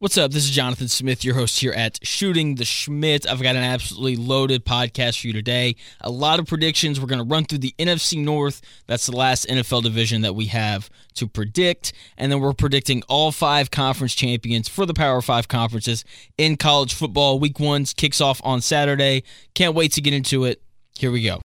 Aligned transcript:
What's 0.00 0.16
up? 0.16 0.30
This 0.30 0.44
is 0.44 0.52
Jonathan 0.52 0.86
Smith, 0.86 1.24
your 1.24 1.34
host 1.34 1.58
here 1.58 1.72
at 1.72 1.98
Shooting 2.06 2.54
the 2.54 2.62
Shmitt. 2.62 3.26
I've 3.26 3.42
got 3.42 3.56
an 3.56 3.64
absolutely 3.64 4.14
loaded 4.14 4.64
podcast 4.64 5.20
for 5.20 5.26
you 5.26 5.32
today. 5.32 5.74
A 6.02 6.08
lot 6.08 6.38
of 6.38 6.46
predictions. 6.46 7.00
We're 7.00 7.08
going 7.08 7.18
to 7.18 7.24
run 7.24 7.46
through 7.46 7.58
the 7.58 7.74
NFC 7.80 8.22
North. 8.22 8.60
That's 8.86 9.06
the 9.06 9.16
last 9.16 9.48
NFL 9.48 9.82
division 9.82 10.20
that 10.20 10.36
we 10.36 10.46
have 10.46 10.88
to 11.14 11.26
predict. 11.26 11.94
And 12.16 12.30
then 12.30 12.38
we're 12.38 12.52
predicting 12.52 13.02
all 13.08 13.32
five 13.32 13.72
conference 13.72 14.14
champions 14.14 14.68
for 14.68 14.86
the 14.86 14.94
Power 14.94 15.20
Five 15.20 15.48
conferences 15.48 16.04
in 16.36 16.56
college 16.56 16.94
football. 16.94 17.40
Week 17.40 17.58
one 17.58 17.84
kicks 17.84 18.20
off 18.20 18.40
on 18.44 18.60
Saturday. 18.60 19.24
Can't 19.54 19.74
wait 19.74 19.90
to 19.94 20.00
get 20.00 20.14
into 20.14 20.44
it. 20.44 20.62
Here 20.96 21.10
we 21.10 21.24
go. 21.24 21.42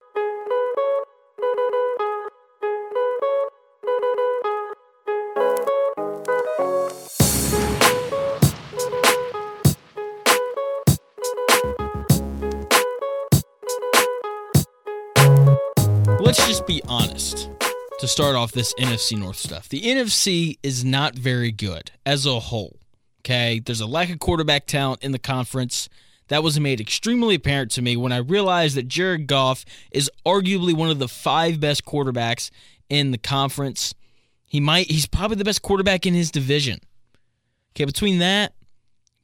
Be 16.67 16.83
honest 16.87 17.51
to 17.99 18.09
start 18.09 18.35
off 18.35 18.53
this 18.53 18.75
NFC 18.75 19.19
North 19.19 19.37
stuff. 19.37 19.69
The 19.69 19.83
NFC 19.83 20.59
is 20.63 20.85
not 20.85 21.15
very 21.15 21.53
good 21.53 21.91
as 22.05 22.27
a 22.27 22.41
whole. 22.41 22.79
Okay. 23.21 23.61
There's 23.61 23.81
a 23.81 23.87
lack 23.87 24.11
of 24.11 24.19
quarterback 24.19 24.67
talent 24.67 25.03
in 25.03 25.13
the 25.13 25.19
conference. 25.19 25.89
That 26.29 26.43
was 26.43 26.59
made 26.59 26.81
extremely 26.81 27.35
apparent 27.35 27.71
to 27.73 27.83
me 27.83 27.97
when 27.97 28.13
I 28.13 28.19
realized 28.19 28.77
that 28.77 28.89
Jared 28.89 29.27
Goff 29.27 29.65
is 29.91 30.11
arguably 30.25 30.75
one 30.75 30.91
of 30.91 30.99
the 30.99 31.09
five 31.09 31.61
best 31.61 31.85
quarterbacks 31.85 32.51
in 32.89 33.11
the 33.11 33.19
conference. 33.19 33.95
He 34.47 34.61
might 34.61 34.91
he's 34.91 35.07
probably 35.07 35.37
the 35.37 35.45
best 35.45 35.63
quarterback 35.63 36.07
in 36.07 36.15
his 36.15 36.31
division. 36.31 36.81
Okay, 37.75 37.85
between 37.85 38.19
that, 38.19 38.55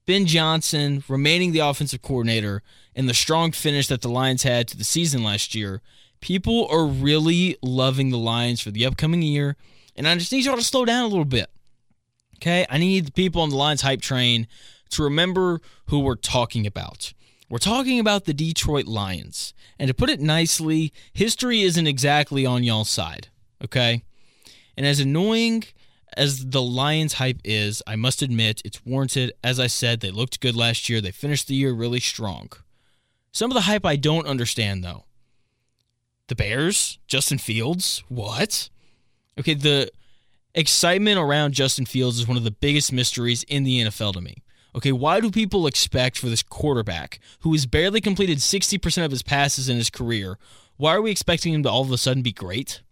Ben 0.07 0.27
Johnson 0.27 1.05
remaining 1.09 1.53
the 1.53 1.59
offensive 1.59 2.01
coordinator, 2.01 2.63
and 2.95 3.09
the 3.09 3.15
strong 3.15 3.53
finish 3.53 3.89
that 3.89 4.01
the 4.01 4.09
Lions 4.09 4.43
had 4.43 4.67
to 4.69 4.77
the 4.77 4.85
season 4.85 5.23
last 5.23 5.55
year, 5.55 5.83
people 6.21 6.67
are 6.69 6.87
really 6.87 7.57
loving 7.63 8.11
the 8.11 8.19
Lions 8.19 8.61
for 8.61 8.71
the 8.71 8.87
upcoming 8.87 9.23
year, 9.23 9.57
and 9.97 10.07
I 10.07 10.15
just 10.17 10.33
need 10.33 10.45
y'all 10.45 10.57
to 10.57 10.63
slow 10.63 10.85
down 10.85 11.05
a 11.05 11.09
little 11.09 11.25
bit. 11.25 11.51
Okay, 12.37 12.67
I 12.71 12.79
need 12.79 13.07
the 13.07 13.13
people 13.13 13.43
on 13.43 13.51
the 13.51 13.57
Lions 13.57 13.83
hype 13.83 14.01
train 14.01 14.47
to 14.91 15.03
remember 15.03 15.61
who 15.87 15.99
we're 16.01 16.15
talking 16.15 16.67
about. 16.67 17.13
We're 17.51 17.59
talking 17.59 17.99
about 17.99 18.27
the 18.27 18.35
Detroit 18.35 18.87
Lions. 18.87 19.55
And 19.79 19.89
to 19.89 19.95
put 19.95 20.11
it 20.11 20.21
nicely, 20.21 20.93
history 21.13 21.63
isn't 21.63 21.87
exactly 21.87 22.45
on 22.45 22.63
y'all's 22.63 22.91
side. 22.91 23.29
Okay? 23.65 24.03
And 24.77 24.87
as 24.87 25.01
annoying 25.01 25.65
as 26.17 26.51
the 26.51 26.63
Lions 26.63 27.15
hype 27.15 27.41
is, 27.45 27.83
I 27.87 27.97
must 27.97 28.23
admit 28.23 28.63
it's 28.65 28.85
warranted. 28.85 29.33
As 29.43 29.59
I 29.59 29.67
said, 29.67 30.01
they 30.01 30.11
looked 30.11 30.41
good 30.41 30.57
last 30.57 30.89
year. 30.89 31.01
They 31.01 31.11
finished 31.11 31.49
the 31.49 31.55
year 31.55 31.73
really 31.73 32.01
strong. 32.01 32.51
Some 33.33 33.51
of 33.51 33.55
the 33.55 33.63
hype 33.63 33.87
I 33.87 33.97
don't 33.97 34.27
understand, 34.27 34.85
though. 34.85 35.05
The 36.29 36.37
Bears, 36.37 36.99
Justin 37.07 37.39
Fields, 37.39 38.05
what? 38.09 38.69
Okay, 39.39 39.55
the 39.55 39.91
excitement 40.55 41.19
around 41.19 41.55
Justin 41.55 41.87
Fields 41.87 42.19
is 42.19 42.29
one 42.29 42.37
of 42.37 42.45
the 42.45 42.51
biggest 42.51 42.93
mysteries 42.93 43.45
in 43.45 43.65
the 43.65 43.83
NFL 43.85 44.13
to 44.15 44.21
me. 44.21 44.43
Okay, 44.77 44.93
why 44.93 45.21
do 45.21 45.31
people 45.31 45.67
expect 45.67 46.19
for 46.19 46.29
this 46.29 46.43
quarterback 46.43 47.19
who 47.41 47.53
has 47.53 47.65
barely 47.65 48.01
completed 48.01 48.39
60% 48.39 49.05
of 49.05 49.11
his 49.11 49.23
passes 49.23 49.69
in 49.69 49.77
his 49.77 49.89
career, 49.89 50.39
why 50.77 50.95
are 50.95 51.03
we 51.03 51.11
expecting 51.11 51.55
him 51.55 51.63
to 51.63 51.71
all 51.71 51.83
of 51.83 51.91
a 51.91 51.99
sudden 51.99 52.23
be 52.23 52.33
great? 52.33 52.83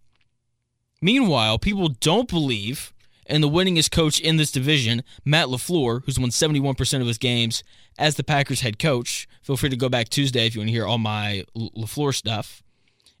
Meanwhile, 0.99 1.59
people 1.59 1.89
don't 1.89 2.27
believe 2.27 2.91
in 3.27 3.41
the 3.41 3.49
winningest 3.49 3.91
coach 3.91 4.19
in 4.19 4.37
this 4.37 4.51
division, 4.51 5.03
Matt 5.23 5.47
LaFleur, 5.47 6.03
who's 6.05 6.19
won 6.19 6.31
71% 6.31 7.01
of 7.01 7.07
his 7.07 7.17
games 7.17 7.63
as 7.99 8.15
the 8.15 8.23
Packers 8.23 8.61
head 8.61 8.79
coach. 8.79 9.27
Feel 9.43 9.57
free 9.57 9.69
to 9.69 9.75
go 9.75 9.89
back 9.89 10.09
Tuesday 10.09 10.47
if 10.47 10.55
you 10.55 10.61
want 10.61 10.69
to 10.69 10.73
hear 10.73 10.85
all 10.85 10.97
my 10.97 11.43
LaFleur 11.55 12.15
stuff 12.15 12.63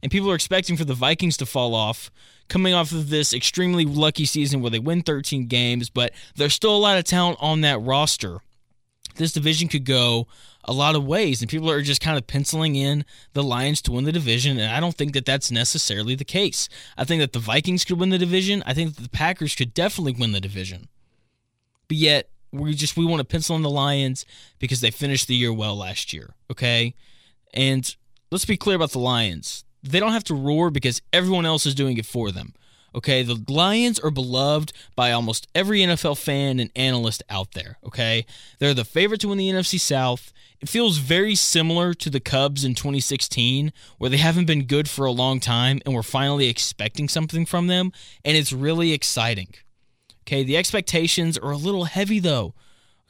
and 0.01 0.11
people 0.11 0.31
are 0.31 0.35
expecting 0.35 0.77
for 0.77 0.85
the 0.85 0.93
Vikings 0.93 1.37
to 1.37 1.45
fall 1.45 1.73
off 1.75 2.11
coming 2.49 2.73
off 2.73 2.91
of 2.91 3.09
this 3.09 3.33
extremely 3.33 3.85
lucky 3.85 4.25
season 4.25 4.61
where 4.61 4.71
they 4.71 4.79
win 4.79 5.01
13 5.01 5.47
games, 5.47 5.89
but 5.89 6.13
there's 6.35 6.53
still 6.53 6.75
a 6.75 6.77
lot 6.77 6.97
of 6.97 7.03
talent 7.03 7.37
on 7.41 7.61
that 7.61 7.81
roster. 7.81 8.39
This 9.15 9.33
division 9.33 9.67
could 9.67 9.85
go 9.85 10.27
a 10.63 10.73
lot 10.73 10.95
of 10.95 11.05
ways, 11.05 11.41
and 11.41 11.49
people 11.49 11.71
are 11.71 11.81
just 11.81 12.01
kind 12.01 12.17
of 12.17 12.27
penciling 12.27 12.75
in 12.75 13.05
the 13.33 13.43
Lions 13.43 13.81
to 13.83 13.91
win 13.91 14.03
the 14.03 14.11
division, 14.11 14.59
and 14.59 14.71
I 14.71 14.79
don't 14.79 14.95
think 14.95 15.13
that 15.13 15.25
that's 15.25 15.51
necessarily 15.51 16.13
the 16.13 16.25
case. 16.25 16.69
I 16.97 17.03
think 17.03 17.21
that 17.21 17.33
the 17.33 17.39
Vikings 17.39 17.85
could 17.85 17.99
win 17.99 18.09
the 18.09 18.17
division. 18.17 18.63
I 18.65 18.73
think 18.73 18.95
that 18.95 19.01
the 19.01 19.09
Packers 19.09 19.55
could 19.55 19.73
definitely 19.73 20.13
win 20.13 20.33
the 20.33 20.41
division. 20.41 20.87
But 21.87 21.97
yet, 21.97 22.29
we 22.51 22.73
just 22.73 22.97
we 22.97 23.05
want 23.05 23.19
to 23.19 23.25
pencil 23.25 23.55
in 23.55 23.61
the 23.61 23.69
Lions 23.69 24.25
because 24.59 24.81
they 24.81 24.91
finished 24.91 25.27
the 25.27 25.35
year 25.35 25.53
well 25.53 25.75
last 25.75 26.13
year, 26.13 26.33
okay? 26.51 26.93
And 27.53 27.95
let's 28.29 28.45
be 28.45 28.57
clear 28.57 28.75
about 28.75 28.91
the 28.91 28.99
Lions 28.99 29.65
they 29.83 29.99
don't 29.99 30.13
have 30.13 30.23
to 30.25 30.35
roar 30.35 30.69
because 30.69 31.01
everyone 31.13 31.45
else 31.45 31.65
is 31.65 31.75
doing 31.75 31.97
it 31.97 32.05
for 32.05 32.31
them. 32.31 32.53
Okay, 32.95 33.21
the 33.21 33.43
Lions 33.47 33.99
are 33.99 34.09
beloved 34.09 34.73
by 34.95 35.11
almost 35.11 35.47
every 35.53 35.81
NFL 35.81 36.17
fan 36.17 36.59
and 36.59 36.71
analyst 36.75 37.21
out 37.29 37.51
there. 37.51 37.77
Okay, 37.85 38.25
they're 38.59 38.73
the 38.73 38.85
favorite 38.85 39.21
to 39.21 39.27
win 39.27 39.37
the 39.37 39.51
NFC 39.51 39.79
South. 39.79 40.33
It 40.59 40.69
feels 40.69 40.97
very 40.97 41.35
similar 41.35 41.93
to 41.93 42.09
the 42.09 42.19
Cubs 42.19 42.65
in 42.65 42.73
2016, 42.73 43.71
where 43.99 44.09
they 44.09 44.17
haven't 44.17 44.45
been 44.45 44.65
good 44.65 44.89
for 44.89 45.05
a 45.05 45.11
long 45.11 45.39
time 45.39 45.79
and 45.85 45.93
we're 45.93 46.01
finally 46.01 46.49
expecting 46.49 47.07
something 47.07 47.45
from 47.45 47.67
them, 47.67 47.91
and 48.25 48.35
it's 48.35 48.51
really 48.51 48.93
exciting. 48.93 49.53
Okay, 50.23 50.43
the 50.43 50.57
expectations 50.57 51.37
are 51.37 51.51
a 51.51 51.57
little 51.57 51.85
heavy 51.85 52.19
though. 52.19 52.55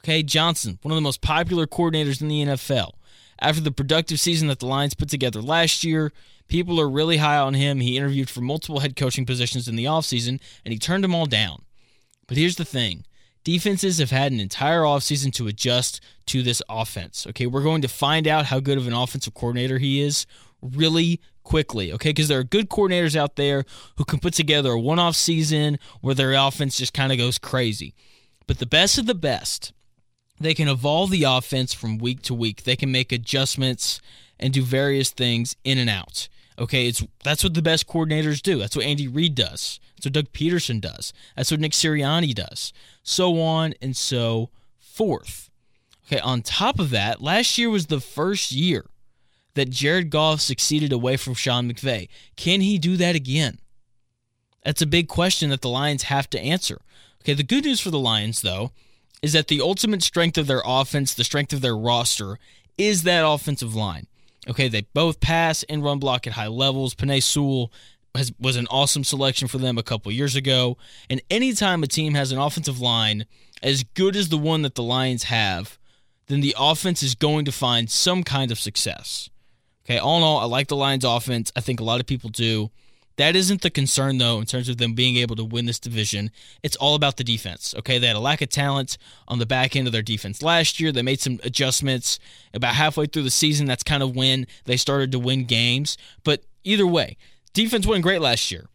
Okay, 0.04 0.22
Johnson, 0.22 0.78
one 0.82 0.92
of 0.92 0.96
the 0.96 1.02
most 1.02 1.22
popular 1.22 1.66
coordinators 1.66 2.20
in 2.20 2.28
the 2.28 2.44
NFL. 2.44 2.92
After 3.40 3.60
the 3.60 3.72
productive 3.72 4.20
season 4.20 4.48
that 4.48 4.58
the 4.58 4.66
Lions 4.66 4.94
put 4.94 5.08
together 5.08 5.40
last 5.40 5.84
year, 5.84 6.12
People 6.48 6.80
are 6.80 6.88
really 6.88 7.18
high 7.18 7.38
on 7.38 7.54
him. 7.54 7.80
He 7.80 7.96
interviewed 7.96 8.30
for 8.30 8.40
multiple 8.40 8.80
head 8.80 8.96
coaching 8.96 9.26
positions 9.26 9.68
in 9.68 9.76
the 9.76 9.84
offseason, 9.84 10.40
and 10.64 10.72
he 10.72 10.78
turned 10.78 11.04
them 11.04 11.14
all 11.14 11.26
down. 11.26 11.62
But 12.26 12.36
here's 12.36 12.56
the 12.56 12.64
thing 12.64 13.04
defenses 13.44 13.98
have 13.98 14.10
had 14.10 14.32
an 14.32 14.40
entire 14.40 14.82
offseason 14.82 15.32
to 15.34 15.46
adjust 15.46 16.00
to 16.26 16.42
this 16.42 16.62
offense. 16.68 17.26
Okay, 17.28 17.46
we're 17.46 17.62
going 17.62 17.82
to 17.82 17.88
find 17.88 18.26
out 18.26 18.46
how 18.46 18.60
good 18.60 18.78
of 18.78 18.86
an 18.86 18.92
offensive 18.92 19.34
coordinator 19.34 19.78
he 19.78 20.00
is 20.00 20.26
really 20.60 21.20
quickly, 21.44 21.92
okay? 21.92 22.10
Because 22.10 22.28
there 22.28 22.38
are 22.38 22.44
good 22.44 22.68
coordinators 22.68 23.16
out 23.16 23.36
there 23.36 23.64
who 23.96 24.04
can 24.04 24.18
put 24.18 24.34
together 24.34 24.72
a 24.72 24.80
one 24.80 24.98
off 24.98 25.16
season 25.16 25.78
where 26.00 26.14
their 26.14 26.34
offense 26.34 26.76
just 26.76 26.92
kind 26.92 27.12
of 27.12 27.18
goes 27.18 27.38
crazy. 27.38 27.94
But 28.46 28.58
the 28.58 28.66
best 28.66 28.98
of 28.98 29.06
the 29.06 29.14
best, 29.14 29.72
they 30.40 30.54
can 30.54 30.68
evolve 30.68 31.10
the 31.10 31.24
offense 31.24 31.72
from 31.72 31.98
week 31.98 32.22
to 32.22 32.34
week. 32.34 32.64
They 32.64 32.76
can 32.76 32.92
make 32.92 33.12
adjustments 33.12 34.00
and 34.38 34.52
do 34.52 34.62
various 34.62 35.10
things 35.10 35.56
in 35.64 35.78
and 35.78 35.90
out. 35.90 36.28
Okay, 36.58 36.88
it's 36.88 37.04
that's 37.22 37.44
what 37.44 37.54
the 37.54 37.62
best 37.62 37.86
coordinators 37.86 38.42
do. 38.42 38.58
That's 38.58 38.74
what 38.74 38.84
Andy 38.84 39.06
Reid 39.06 39.34
does. 39.34 39.78
That's 39.94 40.06
what 40.06 40.12
Doug 40.12 40.32
Pederson 40.32 40.80
does. 40.80 41.12
That's 41.36 41.50
what 41.50 41.60
Nick 41.60 41.72
Sirianni 41.72 42.34
does. 42.34 42.72
So 43.02 43.40
on 43.40 43.74
and 43.80 43.96
so 43.96 44.50
forth. 44.78 45.50
Okay, 46.06 46.20
on 46.20 46.42
top 46.42 46.78
of 46.78 46.90
that, 46.90 47.22
last 47.22 47.58
year 47.58 47.70
was 47.70 47.86
the 47.86 48.00
first 48.00 48.50
year 48.50 48.86
that 49.54 49.70
Jared 49.70 50.10
Goff 50.10 50.40
succeeded 50.40 50.92
away 50.92 51.16
from 51.16 51.34
Sean 51.34 51.70
McVay. 51.70 52.08
Can 52.36 52.60
he 52.60 52.78
do 52.78 52.96
that 52.96 53.14
again? 53.14 53.58
That's 54.64 54.82
a 54.82 54.86
big 54.86 55.08
question 55.08 55.50
that 55.50 55.62
the 55.62 55.68
Lions 55.68 56.04
have 56.04 56.28
to 56.30 56.40
answer. 56.40 56.80
Okay, 57.22 57.34
the 57.34 57.42
good 57.42 57.64
news 57.64 57.80
for 57.80 57.90
the 57.90 57.98
Lions, 57.98 58.42
though, 58.42 58.72
is 59.22 59.32
that 59.32 59.48
the 59.48 59.60
ultimate 59.60 60.02
strength 60.02 60.38
of 60.38 60.46
their 60.46 60.62
offense, 60.64 61.12
the 61.12 61.24
strength 61.24 61.52
of 61.52 61.60
their 61.60 61.76
roster, 61.76 62.38
is 62.76 63.02
that 63.02 63.26
offensive 63.26 63.74
line. 63.74 64.06
Okay, 64.48 64.68
they 64.68 64.82
both 64.94 65.20
pass 65.20 65.62
and 65.64 65.84
run 65.84 65.98
block 65.98 66.26
at 66.26 66.32
high 66.32 66.46
levels. 66.46 66.94
Penei 66.94 67.22
Sewell 67.22 67.70
has, 68.14 68.32
was 68.38 68.56
an 68.56 68.66
awesome 68.70 69.04
selection 69.04 69.48
for 69.48 69.58
them 69.58 69.76
a 69.76 69.82
couple 69.82 70.10
years 70.10 70.36
ago. 70.36 70.76
And 71.10 71.20
anytime 71.30 71.82
a 71.82 71.86
team 71.86 72.14
has 72.14 72.32
an 72.32 72.38
offensive 72.38 72.80
line 72.80 73.26
as 73.62 73.82
good 73.82 74.16
as 74.16 74.28
the 74.28 74.38
one 74.38 74.62
that 74.62 74.74
the 74.74 74.82
Lions 74.82 75.24
have, 75.24 75.78
then 76.28 76.40
the 76.40 76.54
offense 76.58 77.02
is 77.02 77.14
going 77.14 77.44
to 77.44 77.52
find 77.52 77.90
some 77.90 78.22
kind 78.22 78.50
of 78.50 78.58
success. 78.58 79.28
Okay, 79.84 79.98
all 79.98 80.18
in 80.18 80.22
all, 80.22 80.38
I 80.38 80.44
like 80.44 80.68
the 80.68 80.76
Lions 80.76 81.04
offense. 81.04 81.50
I 81.56 81.60
think 81.60 81.80
a 81.80 81.84
lot 81.84 82.00
of 82.00 82.06
people 82.06 82.30
do. 82.30 82.70
That 83.18 83.34
isn't 83.34 83.62
the 83.62 83.70
concern, 83.70 84.18
though, 84.18 84.38
in 84.38 84.46
terms 84.46 84.68
of 84.68 84.78
them 84.78 84.94
being 84.94 85.16
able 85.16 85.34
to 85.36 85.44
win 85.44 85.66
this 85.66 85.80
division. 85.80 86.30
It's 86.62 86.76
all 86.76 86.94
about 86.94 87.16
the 87.16 87.24
defense. 87.24 87.74
Okay, 87.76 87.98
they 87.98 88.06
had 88.06 88.14
a 88.14 88.20
lack 88.20 88.40
of 88.40 88.48
talent 88.48 88.96
on 89.26 89.40
the 89.40 89.46
back 89.46 89.74
end 89.74 89.88
of 89.88 89.92
their 89.92 90.02
defense 90.02 90.40
last 90.40 90.78
year. 90.78 90.92
They 90.92 91.02
made 91.02 91.20
some 91.20 91.40
adjustments 91.42 92.20
about 92.54 92.76
halfway 92.76 93.06
through 93.06 93.24
the 93.24 93.30
season. 93.30 93.66
That's 93.66 93.82
kind 93.82 94.04
of 94.04 94.14
when 94.14 94.46
they 94.66 94.76
started 94.76 95.10
to 95.12 95.18
win 95.18 95.46
games. 95.46 95.98
But 96.22 96.44
either 96.62 96.86
way, 96.86 97.16
defense 97.52 97.88
went 97.88 98.04
great 98.04 98.20
last 98.20 98.52
year. 98.52 98.68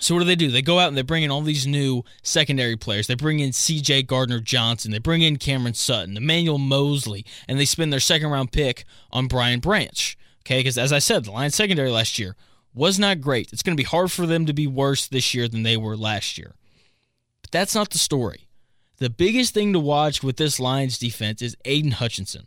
So 0.00 0.14
what 0.14 0.20
do 0.20 0.26
they 0.26 0.34
do? 0.34 0.50
They 0.50 0.62
go 0.62 0.80
out 0.80 0.88
and 0.88 0.96
they 0.96 1.02
bring 1.02 1.22
in 1.22 1.30
all 1.30 1.42
these 1.42 1.64
new 1.64 2.02
secondary 2.24 2.74
players. 2.74 3.06
They 3.06 3.14
bring 3.14 3.38
in 3.38 3.52
C.J. 3.52 4.04
Gardner 4.04 4.40
Johnson. 4.40 4.90
They 4.90 4.98
bring 4.98 5.22
in 5.22 5.36
Cameron 5.36 5.74
Sutton, 5.74 6.16
Emmanuel 6.16 6.58
Moseley, 6.58 7.24
and 7.46 7.60
they 7.60 7.64
spend 7.64 7.92
their 7.92 8.00
second 8.00 8.30
round 8.30 8.50
pick 8.50 8.84
on 9.12 9.28
Brian 9.28 9.60
Branch. 9.60 10.18
Okay, 10.40 10.58
because 10.58 10.78
as 10.78 10.92
I 10.92 10.98
said, 10.98 11.24
the 11.24 11.30
Lions 11.30 11.54
secondary 11.54 11.90
last 11.92 12.18
year 12.18 12.34
was 12.74 12.98
not 12.98 13.20
great. 13.20 13.52
It's 13.52 13.62
going 13.62 13.76
to 13.76 13.80
be 13.80 13.86
hard 13.86 14.10
for 14.10 14.26
them 14.26 14.46
to 14.46 14.52
be 14.52 14.66
worse 14.66 15.06
this 15.06 15.34
year 15.34 15.48
than 15.48 15.62
they 15.62 15.76
were 15.76 15.96
last 15.96 16.38
year. 16.38 16.54
But 17.42 17.50
that's 17.50 17.74
not 17.74 17.90
the 17.90 17.98
story. 17.98 18.48
The 18.98 19.10
biggest 19.10 19.52
thing 19.52 19.72
to 19.72 19.80
watch 19.80 20.22
with 20.22 20.36
this 20.36 20.60
Lions 20.60 20.98
defense 20.98 21.42
is 21.42 21.56
Aidan 21.64 21.92
Hutchinson. 21.92 22.46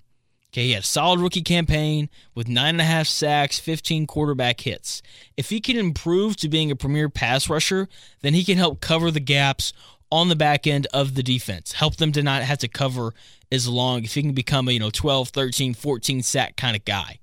Okay, 0.51 0.67
he 0.67 0.71
had 0.71 0.83
a 0.83 0.85
solid 0.85 1.19
rookie 1.19 1.41
campaign 1.41 2.09
with 2.33 2.47
nine 2.47 2.75
and 2.75 2.81
a 2.81 2.85
half 2.85 3.07
sacks, 3.07 3.59
15 3.59 4.07
quarterback 4.07 4.61
hits. 4.61 5.01
If 5.35 5.49
he 5.49 5.59
can 5.59 5.75
improve 5.75 6.37
to 6.37 6.47
being 6.47 6.71
a 6.71 6.77
premier 6.77 7.09
pass 7.09 7.49
rusher, 7.49 7.89
then 8.21 8.33
he 8.33 8.45
can 8.45 8.57
help 8.57 8.79
cover 8.79 9.11
the 9.11 9.19
gaps 9.19 9.73
on 10.09 10.29
the 10.29 10.35
back 10.35 10.65
end 10.65 10.87
of 10.93 11.15
the 11.15 11.23
defense, 11.23 11.73
help 11.73 11.97
them 11.97 12.13
to 12.13 12.23
not 12.23 12.43
have 12.43 12.59
to 12.59 12.69
cover 12.69 13.13
as 13.51 13.67
long 13.67 14.05
if 14.05 14.13
he 14.13 14.21
can 14.21 14.31
become 14.31 14.69
a, 14.69 14.71
you 14.71 14.79
know, 14.79 14.89
12, 14.89 15.27
13, 15.27 15.73
14 15.73 16.23
sack 16.23 16.55
kind 16.55 16.77
of 16.77 16.85
guy. 16.85 17.19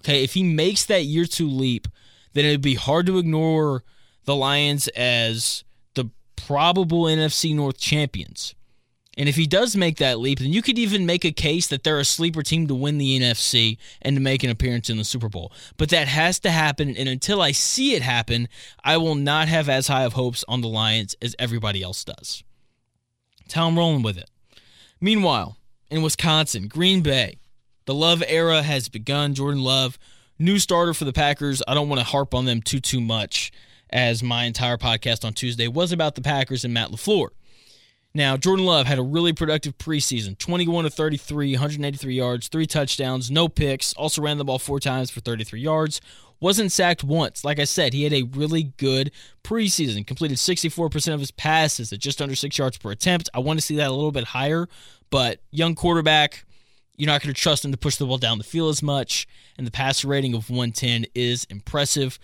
Okay, 0.00 0.24
if 0.24 0.34
he 0.34 0.42
makes 0.42 0.84
that 0.86 1.04
year 1.04 1.26
two 1.26 1.48
leap, 1.48 1.86
then 2.34 2.44
it'd 2.44 2.60
be 2.60 2.74
hard 2.74 3.06
to 3.06 3.18
ignore 3.18 3.82
the 4.24 4.36
Lions 4.36 4.88
as 4.88 5.64
the 5.94 6.10
probable 6.36 7.04
NFC 7.04 7.54
North 7.54 7.78
champions. 7.78 8.54
And 9.16 9.28
if 9.28 9.36
he 9.36 9.46
does 9.46 9.76
make 9.76 9.98
that 9.98 10.18
leap, 10.18 10.40
then 10.40 10.52
you 10.52 10.60
could 10.60 10.78
even 10.78 11.06
make 11.06 11.24
a 11.24 11.30
case 11.30 11.68
that 11.68 11.84
they're 11.84 12.00
a 12.00 12.04
sleeper 12.04 12.42
team 12.42 12.66
to 12.66 12.74
win 12.74 12.98
the 12.98 13.18
NFC 13.18 13.78
and 14.02 14.16
to 14.16 14.20
make 14.20 14.42
an 14.42 14.50
appearance 14.50 14.90
in 14.90 14.96
the 14.96 15.04
Super 15.04 15.28
Bowl. 15.28 15.52
But 15.76 15.90
that 15.90 16.08
has 16.08 16.40
to 16.40 16.50
happen. 16.50 16.96
And 16.96 17.08
until 17.08 17.40
I 17.40 17.52
see 17.52 17.94
it 17.94 18.02
happen, 18.02 18.48
I 18.82 18.96
will 18.96 19.14
not 19.14 19.48
have 19.48 19.68
as 19.68 19.86
high 19.86 20.04
of 20.04 20.14
hopes 20.14 20.44
on 20.48 20.60
the 20.62 20.68
Lions 20.68 21.14
as 21.22 21.36
everybody 21.38 21.82
else 21.82 22.02
does. 22.02 22.42
That's 23.40 23.54
how 23.54 23.68
I'm 23.68 23.78
rolling 23.78 24.02
with 24.02 24.18
it. 24.18 24.30
Meanwhile, 25.00 25.58
in 25.90 26.02
Wisconsin, 26.02 26.66
Green 26.66 27.02
Bay, 27.02 27.38
the 27.86 27.94
Love 27.94 28.22
era 28.26 28.62
has 28.62 28.88
begun. 28.88 29.34
Jordan 29.34 29.62
Love, 29.62 29.98
new 30.38 30.58
starter 30.58 30.94
for 30.94 31.04
the 31.04 31.12
Packers. 31.12 31.62
I 31.66 31.74
don't 31.74 31.88
want 31.88 32.00
to 32.00 32.06
harp 32.06 32.34
on 32.34 32.44
them 32.44 32.62
too, 32.62 32.80
too 32.80 33.00
much, 33.00 33.52
as 33.90 34.22
my 34.22 34.44
entire 34.44 34.76
podcast 34.76 35.24
on 35.24 35.32
Tuesday 35.32 35.68
was 35.68 35.92
about 35.92 36.14
the 36.14 36.22
Packers 36.22 36.64
and 36.64 36.74
Matt 36.74 36.90
LaFleur. 36.90 37.28
Now, 38.16 38.36
Jordan 38.36 38.64
Love 38.64 38.86
had 38.86 39.00
a 39.00 39.02
really 39.02 39.32
productive 39.32 39.76
preseason 39.76 40.38
21 40.38 40.84
to 40.84 40.90
33, 40.90 41.52
183 41.54 42.14
yards, 42.14 42.48
three 42.48 42.66
touchdowns, 42.66 43.28
no 43.28 43.48
picks, 43.48 43.92
also 43.94 44.22
ran 44.22 44.38
the 44.38 44.44
ball 44.44 44.60
four 44.60 44.78
times 44.78 45.10
for 45.10 45.20
33 45.20 45.60
yards. 45.60 46.00
Wasn't 46.40 46.70
sacked 46.70 47.02
once. 47.02 47.44
Like 47.44 47.58
I 47.58 47.64
said, 47.64 47.92
he 47.92 48.04
had 48.04 48.12
a 48.12 48.22
really 48.22 48.74
good 48.76 49.10
preseason. 49.42 50.06
Completed 50.06 50.36
64% 50.36 51.14
of 51.14 51.20
his 51.20 51.30
passes 51.30 51.92
at 51.92 52.00
just 52.00 52.20
under 52.20 52.36
six 52.36 52.58
yards 52.58 52.76
per 52.76 52.90
attempt. 52.90 53.30
I 53.34 53.38
want 53.38 53.58
to 53.58 53.64
see 53.64 53.76
that 53.76 53.88
a 53.88 53.94
little 53.94 54.12
bit 54.12 54.24
higher, 54.24 54.68
but 55.10 55.40
young 55.50 55.74
quarterback, 55.74 56.44
you're 56.96 57.06
not 57.06 57.22
going 57.22 57.34
to 57.34 57.40
trust 57.40 57.64
him 57.64 57.72
to 57.72 57.78
push 57.78 57.96
the 57.96 58.06
ball 58.06 58.18
down 58.18 58.38
the 58.38 58.44
field 58.44 58.70
as 58.70 58.82
much. 58.82 59.26
And 59.58 59.66
the 59.66 59.72
passer 59.72 60.08
rating 60.08 60.34
of 60.34 60.50
110 60.50 61.06
is 61.14 61.44
impressive. 61.50 62.18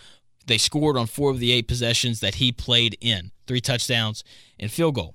They 0.46 0.58
scored 0.58 0.96
on 0.96 1.06
four 1.06 1.30
of 1.30 1.38
the 1.38 1.52
eight 1.52 1.68
possessions 1.68 2.20
that 2.20 2.36
he 2.36 2.52
played 2.52 2.96
in 3.00 3.32
three 3.46 3.60
touchdowns 3.60 4.24
and 4.58 4.70
field 4.70 4.94
goal. 4.94 5.14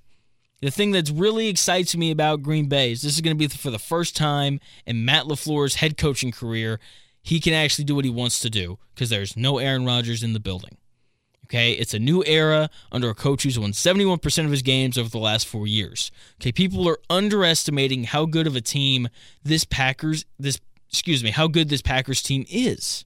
The 0.61 0.71
thing 0.71 0.91
that's 0.91 1.11
really 1.11 1.47
excites 1.47 1.95
me 1.95 2.11
about 2.11 2.41
Green 2.41 2.67
Bay 2.67 2.91
is 2.91 3.01
this 3.01 3.15
is 3.15 3.21
going 3.21 3.37
to 3.37 3.47
be 3.47 3.53
for 3.53 3.69
the 3.69 3.79
first 3.79 4.15
time 4.15 4.59
in 4.85 5.05
Matt 5.05 5.25
LaFleur's 5.25 5.75
head 5.75 5.97
coaching 5.97 6.31
career. 6.31 6.79
He 7.21 7.39
can 7.39 7.53
actually 7.53 7.85
do 7.85 7.95
what 7.95 8.05
he 8.05 8.11
wants 8.11 8.39
to 8.39 8.49
do 8.49 8.79
because 8.93 9.09
there's 9.09 9.35
no 9.35 9.57
Aaron 9.57 9.85
Rodgers 9.85 10.23
in 10.23 10.33
the 10.33 10.39
building. 10.39 10.77
Okay, 11.45 11.73
it's 11.73 11.93
a 11.93 11.99
new 11.99 12.23
era 12.25 12.71
under 12.91 13.07
a 13.09 13.13
coach 13.13 13.43
who's 13.43 13.59
won 13.59 13.71
71% 13.71 14.45
of 14.45 14.51
his 14.51 14.63
games 14.63 14.97
over 14.97 15.09
the 15.09 15.19
last 15.19 15.45
four 15.45 15.67
years. 15.67 16.11
Okay, 16.41 16.51
people 16.51 16.89
are 16.89 16.97
underestimating 17.07 18.05
how 18.05 18.25
good 18.25 18.47
of 18.47 18.55
a 18.55 18.61
team 18.61 19.09
this 19.43 19.63
Packers, 19.63 20.25
this 20.39 20.59
excuse 20.89 21.23
me, 21.23 21.29
how 21.29 21.47
good 21.47 21.69
this 21.69 21.83
Packers 21.83 22.23
team 22.23 22.45
is. 22.49 23.05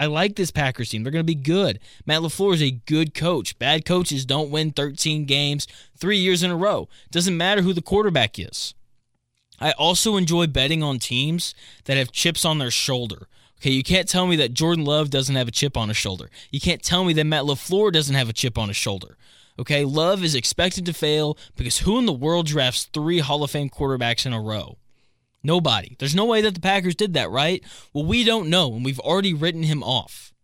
I 0.00 0.06
like 0.06 0.34
this 0.36 0.50
Packers 0.50 0.88
team. 0.88 1.02
They're 1.02 1.12
going 1.12 1.20
to 1.20 1.24
be 1.24 1.34
good. 1.34 1.78
Matt 2.06 2.22
LaFleur 2.22 2.54
is 2.54 2.62
a 2.62 2.70
good 2.70 3.14
coach. 3.14 3.58
Bad 3.58 3.84
coaches 3.84 4.24
don't 4.24 4.50
win 4.50 4.72
13 4.72 5.26
games 5.26 5.66
three 5.96 6.16
years 6.18 6.42
in 6.42 6.50
a 6.50 6.56
row. 6.56 6.88
Doesn't 7.10 7.36
matter 7.36 7.62
who 7.62 7.72
the 7.74 7.82
quarterback 7.82 8.38
is. 8.38 8.74
I 9.60 9.72
also 9.72 10.16
enjoy 10.16 10.46
betting 10.46 10.82
on 10.82 10.98
teams 10.98 11.54
that 11.84 11.96
have 11.96 12.12
chips 12.12 12.44
on 12.44 12.58
their 12.58 12.72
shoulder. 12.72 13.28
Okay, 13.64 13.72
you 13.72 13.82
can't 13.82 14.06
tell 14.06 14.26
me 14.26 14.36
that 14.36 14.52
Jordan 14.52 14.84
Love 14.84 15.08
doesn't 15.08 15.36
have 15.36 15.48
a 15.48 15.50
chip 15.50 15.74
on 15.74 15.88
his 15.88 15.96
shoulder. 15.96 16.28
You 16.50 16.60
can't 16.60 16.82
tell 16.82 17.02
me 17.02 17.14
that 17.14 17.24
Matt 17.24 17.44
LaFleur 17.44 17.90
doesn't 17.90 18.14
have 18.14 18.28
a 18.28 18.34
chip 18.34 18.58
on 18.58 18.68
his 18.68 18.76
shoulder. 18.76 19.16
Okay, 19.58 19.86
Love 19.86 20.22
is 20.22 20.34
expected 20.34 20.84
to 20.84 20.92
fail 20.92 21.38
because 21.56 21.78
who 21.78 21.98
in 21.98 22.04
the 22.04 22.12
world 22.12 22.44
drafts 22.46 22.84
three 22.92 23.20
Hall 23.20 23.42
of 23.42 23.50
Fame 23.50 23.70
quarterbacks 23.70 24.26
in 24.26 24.34
a 24.34 24.40
row? 24.40 24.76
Nobody. 25.42 25.96
There's 25.98 26.14
no 26.14 26.26
way 26.26 26.42
that 26.42 26.52
the 26.52 26.60
Packers 26.60 26.94
did 26.94 27.14
that, 27.14 27.30
right? 27.30 27.64
Well, 27.94 28.04
we 28.04 28.22
don't 28.22 28.50
know, 28.50 28.74
and 28.74 28.84
we've 28.84 29.00
already 29.00 29.32
written 29.32 29.62
him 29.62 29.82
off. 29.82 30.34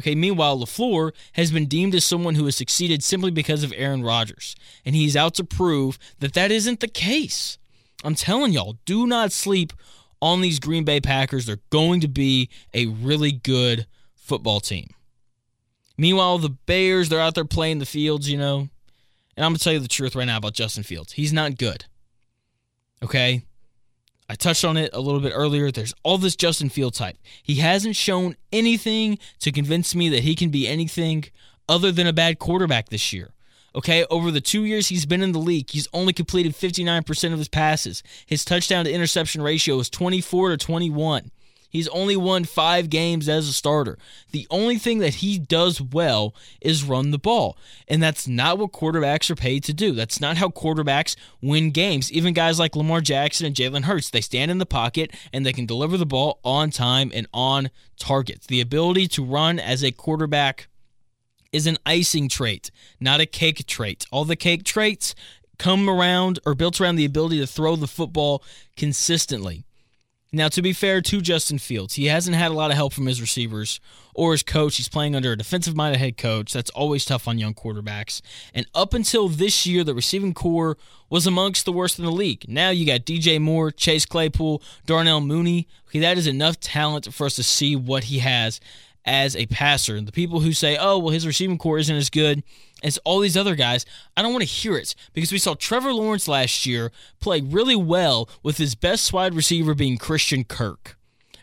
Okay, 0.00 0.14
meanwhile, 0.14 0.58
LaFleur 0.58 1.12
has 1.34 1.52
been 1.52 1.66
deemed 1.66 1.94
as 1.94 2.06
someone 2.06 2.34
who 2.34 2.46
has 2.46 2.56
succeeded 2.56 3.04
simply 3.04 3.30
because 3.30 3.62
of 3.62 3.74
Aaron 3.76 4.02
Rodgers, 4.02 4.56
and 4.86 4.96
he's 4.96 5.18
out 5.18 5.34
to 5.34 5.44
prove 5.44 5.98
that 6.20 6.32
that 6.32 6.50
isn't 6.50 6.80
the 6.80 6.88
case. 6.88 7.58
I'm 8.02 8.14
telling 8.14 8.54
y'all, 8.54 8.78
do 8.86 9.06
not 9.06 9.32
sleep 9.32 9.74
on 10.24 10.40
these 10.40 10.58
Green 10.58 10.84
Bay 10.84 11.02
Packers. 11.02 11.44
They're 11.44 11.60
going 11.68 12.00
to 12.00 12.08
be 12.08 12.48
a 12.72 12.86
really 12.86 13.30
good 13.30 13.86
football 14.16 14.58
team. 14.58 14.88
Meanwhile, 15.98 16.38
the 16.38 16.48
Bears, 16.48 17.10
they're 17.10 17.20
out 17.20 17.34
there 17.34 17.44
playing 17.44 17.78
the 17.78 17.86
fields, 17.86 18.28
you 18.28 18.38
know. 18.38 18.70
And 19.36 19.44
I'm 19.44 19.50
going 19.50 19.58
to 19.58 19.62
tell 19.62 19.74
you 19.74 19.80
the 19.80 19.86
truth 19.86 20.16
right 20.16 20.24
now 20.24 20.38
about 20.38 20.54
Justin 20.54 20.82
Fields. 20.82 21.12
He's 21.12 21.32
not 21.32 21.58
good. 21.58 21.84
Okay? 23.02 23.42
I 24.26 24.34
touched 24.34 24.64
on 24.64 24.78
it 24.78 24.90
a 24.94 25.00
little 25.00 25.20
bit 25.20 25.32
earlier. 25.34 25.70
There's 25.70 25.94
all 26.02 26.16
this 26.16 26.36
Justin 26.36 26.70
Fields 26.70 26.98
hype. 26.98 27.18
He 27.42 27.56
hasn't 27.56 27.94
shown 27.94 28.34
anything 28.50 29.18
to 29.40 29.52
convince 29.52 29.94
me 29.94 30.08
that 30.08 30.22
he 30.22 30.34
can 30.34 30.48
be 30.48 30.66
anything 30.66 31.24
other 31.68 31.92
than 31.92 32.06
a 32.06 32.14
bad 32.14 32.38
quarterback 32.38 32.88
this 32.88 33.12
year. 33.12 33.33
Okay, 33.76 34.04
over 34.08 34.30
the 34.30 34.40
two 34.40 34.64
years 34.64 34.88
he's 34.88 35.06
been 35.06 35.22
in 35.22 35.32
the 35.32 35.38
league, 35.38 35.70
he's 35.70 35.88
only 35.92 36.12
completed 36.12 36.54
59% 36.54 37.32
of 37.32 37.38
his 37.38 37.48
passes. 37.48 38.02
His 38.24 38.44
touchdown 38.44 38.84
to 38.84 38.92
interception 38.92 39.42
ratio 39.42 39.78
is 39.80 39.90
24 39.90 40.50
to 40.50 40.56
21. 40.56 41.30
He's 41.74 41.88
only 41.88 42.16
won 42.16 42.44
five 42.44 42.88
games 42.88 43.28
as 43.28 43.48
a 43.48 43.52
starter. 43.52 43.98
The 44.30 44.46
only 44.48 44.78
thing 44.78 45.00
that 45.00 45.16
he 45.16 45.40
does 45.40 45.80
well 45.80 46.32
is 46.60 46.84
run 46.84 47.10
the 47.10 47.18
ball. 47.18 47.58
And 47.88 48.00
that's 48.00 48.28
not 48.28 48.58
what 48.58 48.70
quarterbacks 48.70 49.28
are 49.28 49.34
paid 49.34 49.64
to 49.64 49.72
do. 49.72 49.90
That's 49.90 50.20
not 50.20 50.36
how 50.36 50.50
quarterbacks 50.50 51.16
win 51.42 51.72
games. 51.72 52.12
Even 52.12 52.32
guys 52.32 52.60
like 52.60 52.76
Lamar 52.76 53.00
Jackson 53.00 53.44
and 53.44 53.56
Jalen 53.56 53.86
Hurts, 53.86 54.08
they 54.08 54.20
stand 54.20 54.52
in 54.52 54.58
the 54.58 54.66
pocket 54.66 55.10
and 55.32 55.44
they 55.44 55.52
can 55.52 55.66
deliver 55.66 55.96
the 55.96 56.06
ball 56.06 56.38
on 56.44 56.70
time 56.70 57.10
and 57.12 57.26
on 57.34 57.70
targets. 57.98 58.46
The 58.46 58.60
ability 58.60 59.08
to 59.08 59.24
run 59.24 59.58
as 59.58 59.82
a 59.82 59.90
quarterback 59.90 60.68
is 61.54 61.68
an 61.68 61.78
icing 61.86 62.28
trait, 62.28 62.72
not 62.98 63.20
a 63.20 63.26
cake 63.26 63.64
trait. 63.66 64.06
All 64.10 64.24
the 64.24 64.34
cake 64.34 64.64
traits 64.64 65.14
come 65.56 65.88
around 65.88 66.40
or 66.44 66.54
built 66.54 66.80
around 66.80 66.96
the 66.96 67.04
ability 67.04 67.38
to 67.38 67.46
throw 67.46 67.76
the 67.76 67.86
football 67.86 68.42
consistently. 68.76 69.64
Now, 70.32 70.48
to 70.48 70.62
be 70.62 70.72
fair 70.72 71.00
to 71.00 71.20
Justin 71.20 71.58
Fields, 71.58 71.94
he 71.94 72.06
hasn't 72.06 72.34
had 72.34 72.50
a 72.50 72.54
lot 72.54 72.72
of 72.72 72.76
help 72.76 72.92
from 72.92 73.06
his 73.06 73.20
receivers 73.20 73.78
or 74.16 74.32
his 74.32 74.42
coach. 74.42 74.78
He's 74.78 74.88
playing 74.88 75.14
under 75.14 75.30
a 75.30 75.36
defensive 75.36 75.76
minded 75.76 76.00
head 76.00 76.16
coach. 76.16 76.52
That's 76.52 76.70
always 76.70 77.04
tough 77.04 77.28
on 77.28 77.38
young 77.38 77.54
quarterbacks. 77.54 78.20
And 78.52 78.66
up 78.74 78.94
until 78.94 79.28
this 79.28 79.64
year, 79.64 79.84
the 79.84 79.94
receiving 79.94 80.34
corps 80.34 80.76
was 81.08 81.24
amongst 81.24 81.66
the 81.66 81.72
worst 81.72 82.00
in 82.00 82.04
the 82.04 82.10
league. 82.10 82.46
Now 82.48 82.70
you 82.70 82.84
got 82.84 83.02
DJ 83.02 83.40
Moore, 83.40 83.70
Chase 83.70 84.06
Claypool, 84.06 84.60
Darnell 84.86 85.20
Mooney. 85.20 85.68
Okay, 85.86 86.00
that 86.00 86.18
is 86.18 86.26
enough 86.26 86.58
talent 86.58 87.14
for 87.14 87.26
us 87.26 87.36
to 87.36 87.44
see 87.44 87.76
what 87.76 88.04
he 88.04 88.18
has 88.18 88.58
as 89.04 89.36
a 89.36 89.46
passer. 89.46 89.96
And 89.96 90.06
the 90.06 90.12
people 90.12 90.40
who 90.40 90.52
say, 90.52 90.76
oh, 90.78 90.98
well, 90.98 91.12
his 91.12 91.26
receiving 91.26 91.58
corps 91.58 91.78
isn't 91.78 91.94
as 91.96 92.10
good 92.10 92.42
as 92.82 92.98
all 92.98 93.20
these 93.20 93.36
other 93.36 93.54
guys, 93.54 93.86
I 94.16 94.22
don't 94.22 94.32
want 94.32 94.42
to 94.42 94.48
hear 94.48 94.76
it 94.76 94.94
because 95.14 95.32
we 95.32 95.38
saw 95.38 95.54
Trevor 95.54 95.92
Lawrence 95.92 96.28
last 96.28 96.66
year 96.66 96.92
play 97.18 97.40
really 97.40 97.76
well 97.76 98.28
with 98.42 98.58
his 98.58 98.74
best 98.74 99.12
wide 99.12 99.34
receiver 99.34 99.74
being 99.74 99.96
Christian 99.96 100.44
Kirk. 100.44 100.96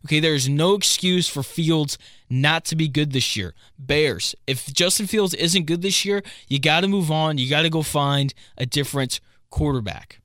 Okay, 0.06 0.20
there's 0.20 0.50
no 0.50 0.74
excuse 0.74 1.28
for 1.28 1.44
Fields 1.44 1.98
not 2.30 2.66
to 2.66 2.76
be 2.76 2.88
good 2.88 3.12
this 3.12 3.36
year. 3.36 3.54
Bears, 3.78 4.36
if 4.48 4.72
Justin 4.74 5.06
Fields 5.06 5.34
isn't 5.36 5.66
good 5.66 5.82
this 5.82 6.06
year, 6.06 6.24
you 6.48 6.60
got 6.60 6.82
to 6.82 6.88
move 6.88 7.12
on. 7.12 7.38
You 7.38 7.50
got 7.50 7.64
to 7.64 7.70
go 7.70 7.84
find 7.84 8.34
a 8.58 8.66
different 8.66 9.20
quarterback. 9.52 10.20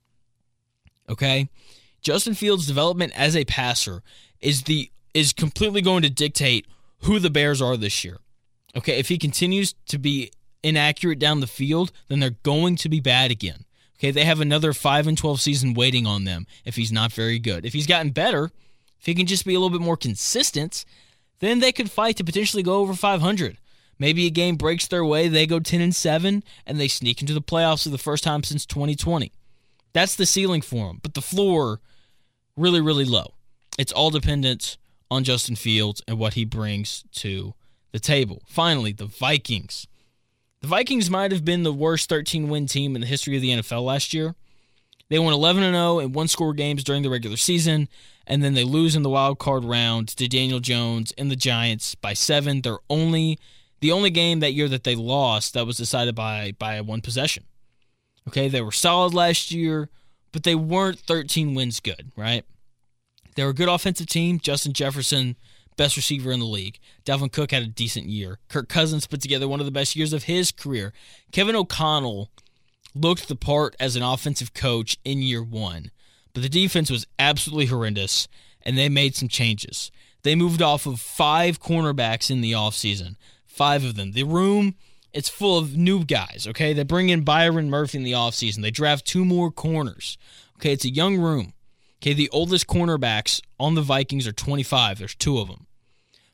Okay? 1.09 1.49
Justin 2.01 2.33
Fields' 2.33 2.65
development 2.65 3.13
as 3.15 3.35
a 3.35 3.45
passer 3.45 4.01
is 4.39 4.63
the 4.63 4.91
is 5.13 5.33
completely 5.33 5.81
going 5.81 6.03
to 6.03 6.09
dictate 6.09 6.67
who 7.01 7.19
the 7.19 7.29
Bears 7.29 7.61
are 7.61 7.77
this 7.77 8.03
year. 8.03 8.17
Okay, 8.75 8.99
if 8.99 9.09
he 9.09 9.17
continues 9.17 9.73
to 9.87 9.97
be 9.97 10.31
inaccurate 10.63 11.19
down 11.19 11.39
the 11.39 11.47
field, 11.47 11.91
then 12.07 12.19
they're 12.19 12.37
going 12.43 12.75
to 12.77 12.89
be 12.89 12.99
bad 12.99 13.31
again. 13.31 13.65
Okay, 13.97 14.11
they 14.11 14.25
have 14.25 14.39
another 14.39 14.73
5 14.73 15.07
and 15.07 15.17
12 15.17 15.41
season 15.41 15.73
waiting 15.73 16.05
on 16.05 16.23
them 16.23 16.45
if 16.65 16.75
he's 16.75 16.91
not 16.91 17.11
very 17.11 17.39
good. 17.39 17.65
If 17.65 17.73
he's 17.73 17.87
gotten 17.87 18.11
better, 18.11 18.51
if 18.99 19.05
he 19.05 19.15
can 19.15 19.25
just 19.25 19.45
be 19.45 19.55
a 19.55 19.59
little 19.59 19.75
bit 19.75 19.83
more 19.83 19.97
consistent, 19.97 20.85
then 21.39 21.59
they 21.59 21.71
could 21.71 21.89
fight 21.89 22.17
to 22.17 22.23
potentially 22.23 22.63
go 22.63 22.75
over 22.75 22.93
500. 22.93 23.57
Maybe 23.99 24.27
a 24.27 24.31
game 24.31 24.55
breaks 24.55 24.87
their 24.87 25.03
way, 25.03 25.27
they 25.27 25.47
go 25.47 25.59
10 25.59 25.81
and 25.81 25.95
7 25.95 26.43
and 26.67 26.79
they 26.79 26.87
sneak 26.87 27.21
into 27.21 27.33
the 27.33 27.41
playoffs 27.41 27.83
for 27.83 27.89
the 27.89 27.97
first 27.97 28.23
time 28.23 28.43
since 28.43 28.65
2020. 28.65 29.31
That's 29.93 30.15
the 30.15 30.27
ceiling 30.27 30.61
for 30.61 30.87
them, 30.87 30.99
but 31.01 31.15
the 31.15 31.21
floor 31.21 31.79
really 32.55 32.81
really 32.81 33.05
low. 33.05 33.33
It's 33.79 33.91
all 33.91 34.11
dependent 34.11 34.77
on 35.09 35.23
Justin 35.23 35.55
Fields 35.55 36.01
and 36.07 36.19
what 36.19 36.33
he 36.33 36.45
brings 36.45 37.03
to 37.13 37.53
the 37.91 37.99
table. 37.99 38.41
Finally, 38.47 38.91
the 38.91 39.05
Vikings. 39.05 39.87
The 40.61 40.67
Vikings 40.67 41.09
might 41.09 41.31
have 41.31 41.45
been 41.45 41.63
the 41.63 41.73
worst 41.73 42.09
13 42.09 42.49
win 42.49 42.65
team 42.67 42.95
in 42.95 43.01
the 43.01 43.07
history 43.07 43.35
of 43.35 43.41
the 43.41 43.51
NFL 43.51 43.85
last 43.85 44.13
year. 44.13 44.35
They 45.09 45.19
won 45.19 45.33
11 45.33 45.63
and 45.63 45.75
0 45.75 45.99
in 45.99 46.13
one 46.13 46.27
score 46.27 46.53
games 46.53 46.83
during 46.83 47.01
the 47.03 47.09
regular 47.09 47.37
season, 47.37 47.87
and 48.25 48.43
then 48.43 48.55
they 48.55 48.63
lose 48.63 48.95
in 48.95 49.03
the 49.03 49.09
wild 49.09 49.39
card 49.39 49.63
round 49.63 50.09
to 50.09 50.27
Daniel 50.27 50.59
Jones 50.59 51.13
and 51.17 51.31
the 51.31 51.35
Giants 51.35 51.95
by 51.95 52.13
seven. 52.13 52.61
They're 52.61 52.79
only 52.89 53.39
the 53.79 53.91
only 53.91 54.09
game 54.09 54.39
that 54.39 54.53
year 54.53 54.67
that 54.67 54.83
they 54.83 54.95
lost 54.95 55.53
that 55.53 55.65
was 55.65 55.77
decided 55.77 56.15
by 56.15 56.53
by 56.59 56.81
one 56.81 57.01
possession. 57.01 57.45
Okay, 58.27 58.49
they 58.49 58.61
were 58.61 58.73
solid 58.73 59.13
last 59.13 59.51
year, 59.51 59.89
but 60.33 60.43
they 60.43 60.55
weren't 60.55 60.99
13 60.99 61.55
wins 61.55 61.79
good, 61.79 62.11
right? 62.17 62.43
They 63.37 63.43
were 63.43 63.51
a 63.51 63.53
good 63.53 63.69
offensive 63.69 64.07
team. 64.07 64.39
Justin 64.39 64.73
Jefferson, 64.73 65.35
best 65.77 65.95
receiver 65.95 66.31
in 66.31 66.39
the 66.39 66.45
league. 66.45 66.79
Dalvin 67.05 67.31
Cook 67.31 67.51
had 67.51 67.61
a 67.61 67.67
decent 67.67 68.07
year. 68.07 68.39
Kirk 68.49 68.67
Cousins 68.67 69.05
put 69.05 69.21
together 69.21 69.47
one 69.47 69.59
of 69.59 69.67
the 69.67 69.71
best 69.71 69.95
years 69.95 70.11
of 70.11 70.23
his 70.23 70.51
career. 70.51 70.91
Kevin 71.31 71.55
O'Connell 71.55 72.31
looked 72.95 73.27
the 73.27 73.35
part 73.35 73.75
as 73.79 73.95
an 73.95 74.01
offensive 74.01 74.55
coach 74.55 74.97
in 75.05 75.21
year 75.21 75.43
one, 75.43 75.91
but 76.33 76.41
the 76.41 76.49
defense 76.49 76.89
was 76.89 77.05
absolutely 77.19 77.67
horrendous, 77.67 78.27
and 78.63 78.75
they 78.75 78.89
made 78.89 79.15
some 79.15 79.27
changes. 79.27 79.91
They 80.23 80.33
moved 80.33 80.63
off 80.63 80.87
of 80.87 80.99
five 80.99 81.61
cornerbacks 81.61 82.31
in 82.31 82.41
the 82.41 82.53
offseason, 82.53 83.17
five 83.45 83.83
of 83.83 83.93
them. 83.93 84.13
The 84.13 84.23
room, 84.23 84.73
it's 85.13 85.29
full 85.29 85.59
of 85.59 85.77
new 85.77 86.03
guys, 86.03 86.47
okay? 86.49 86.73
They 86.73 86.81
bring 86.81 87.09
in 87.09 87.21
Byron 87.21 87.69
Murphy 87.69 87.99
in 87.99 88.03
the 88.03 88.13
offseason. 88.13 88.63
They 88.63 88.71
draft 88.71 89.05
two 89.05 89.23
more 89.23 89.51
corners. 89.51 90.17
Okay, 90.55 90.73
it's 90.73 90.85
a 90.85 90.89
young 90.89 91.17
room. 91.17 91.53
Okay, 92.01 92.13
the 92.13 92.29
oldest 92.29 92.67
cornerbacks 92.67 93.41
on 93.59 93.75
the 93.75 93.81
Vikings 93.81 94.27
are 94.27 94.31
25. 94.31 94.99
There's 94.99 95.15
two 95.15 95.39
of 95.39 95.47
them. 95.47 95.65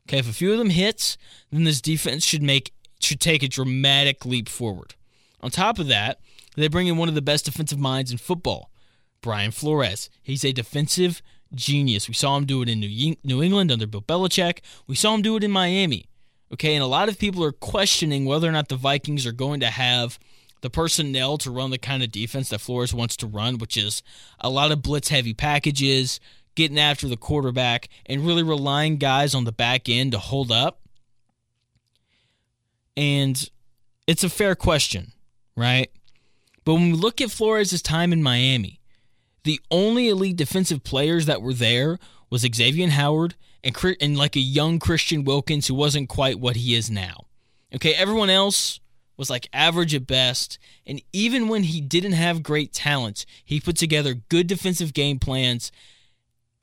Okay, 0.08 0.20
if 0.20 0.30
a 0.30 0.34
few 0.34 0.52
of 0.52 0.58
them 0.58 0.70
hits, 0.72 1.18
then 1.52 1.64
this 1.64 1.82
defense 1.82 2.26
should 2.26 2.44
make 2.44 2.74
should 3.00 3.20
take 3.20 3.44
a 3.44 3.48
dramatic 3.48 4.26
leap 4.26 4.48
forward. 4.48 4.96
On 5.42 5.50
top 5.50 5.78
of 5.78 5.88
that, 5.88 6.20
they 6.56 6.68
bring 6.68 6.88
in 6.88 6.98
one 6.98 7.10
of 7.10 7.16
the 7.16 7.22
best 7.22 7.46
defensive 7.46 7.80
minds 7.80 8.12
in 8.12 8.18
football, 8.18 8.70
Brian 9.22 9.52
Flores. 9.52 10.10
He's 10.22 10.46
a 10.46 10.54
defensive 10.54 11.22
genius. 11.54 12.08
We 12.08 12.14
saw 12.14 12.38
him 12.38 12.46
do 12.46 12.62
it 12.62 12.70
in 12.70 12.80
New 13.24 13.44
England 13.44 13.72
under 13.72 13.88
Bill 13.88 14.02
Belichick. 14.02 14.60
We 14.88 14.96
saw 14.96 15.14
him 15.14 15.22
do 15.22 15.36
it 15.36 15.44
in 15.44 15.52
Miami. 15.52 16.06
Okay, 16.54 16.76
and 16.76 16.84
a 16.84 16.88
lot 16.88 17.10
of 17.10 17.20
people 17.20 17.44
are 17.44 17.52
questioning 17.52 18.26
whether 18.26 18.48
or 18.48 18.52
not 18.52 18.70
the 18.70 18.76
Vikings 18.76 19.26
are 19.26 19.32
going 19.32 19.60
to 19.60 19.68
have 19.68 20.20
the 20.64 20.70
personnel 20.70 21.38
to 21.38 21.52
run 21.52 21.72
the 21.72 21.78
kind 21.78 22.02
of 22.02 22.10
defense 22.10 22.48
that 22.48 22.62
Flores 22.62 22.94
wants 22.94 23.18
to 23.18 23.28
run, 23.28 23.58
which 23.58 23.76
is 23.76 24.02
a 24.40 24.50
lot 24.50 24.72
of 24.72 24.82
blitz 24.82 25.10
heavy 25.10 25.34
packages, 25.34 26.22
getting 26.56 26.80
after 26.80 27.06
the 27.06 27.18
quarterback, 27.18 27.90
and 28.06 28.26
really 28.26 28.44
relying 28.44 28.96
guys 28.96 29.36
on 29.36 29.44
the 29.44 29.52
back 29.52 29.90
end 29.90 30.14
to 30.14 30.20
hold 30.20 30.54
up. 30.54 30.80
And 32.96 33.50
it's 34.08 34.24
a 34.24 34.30
fair 34.30 34.56
question, 34.56 35.12
right? 35.58 35.92
But 36.64 36.76
when 36.76 36.94
we 36.94 36.98
look 36.98 37.20
at 37.20 37.30
Flores' 37.30 37.82
time 37.82 38.14
in 38.14 38.24
Miami, 38.24 38.80
the 39.44 39.60
only 39.70 40.08
elite 40.08 40.38
defensive 40.38 40.86
players 40.86 41.26
that 41.26 41.42
were 41.42 41.54
there 41.54 42.00
was 42.30 42.48
Xavier 42.56 42.90
Howard 42.90 43.36
and, 43.66 43.76
and 44.00 44.18
like 44.18 44.38
a 44.38 44.40
young 44.40 44.80
Christian 44.80 45.26
Wilkins 45.26 45.68
who 45.68 45.76
wasn't 45.76 46.08
quite 46.08 46.40
what 46.40 46.56
he 46.56 46.74
is 46.74 46.90
now. 46.90 47.26
Okay, 47.76 47.94
everyone 47.94 48.30
else 48.30 48.80
was 49.18 49.30
like 49.30 49.50
average 49.54 49.94
at 49.94 50.08
best. 50.08 50.58
And 50.86 51.02
even 51.12 51.48
when 51.48 51.64
he 51.64 51.82
didn't 51.82 52.14
have 52.14 52.44
great 52.44 52.74
talent, 52.74 53.26
he 53.44 53.60
put 53.60 53.78
together 53.78 54.16
good 54.30 54.48
defensive 54.48 54.94
game 54.94 55.20
plans 55.20 55.72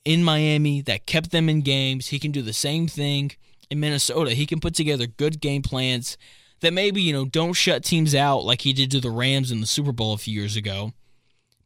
in 0.04 0.24
Miami 0.24 0.80
that 0.82 1.06
kept 1.06 1.30
them 1.30 1.48
in 1.48 1.60
games. 1.60 2.08
He 2.08 2.18
can 2.18 2.32
do 2.32 2.42
the 2.42 2.52
same 2.52 2.88
thing 2.88 3.32
in 3.70 3.80
Minnesota. 3.80 4.34
He 4.34 4.46
can 4.46 4.60
put 4.60 4.74
together 4.74 5.06
good 5.06 5.40
game 5.40 5.62
plans 5.62 6.16
that 6.60 6.72
maybe, 6.72 7.00
you 7.00 7.12
know, 7.12 7.24
don't 7.24 7.52
shut 7.54 7.84
teams 7.84 8.14
out 8.14 8.44
like 8.44 8.62
he 8.62 8.72
did 8.72 8.90
to 8.90 9.00
the 9.00 9.10
Rams 9.10 9.50
in 9.50 9.60
the 9.60 9.66
Super 9.66 9.92
Bowl 9.92 10.12
a 10.12 10.18
few 10.18 10.38
years 10.38 10.56
ago, 10.56 10.92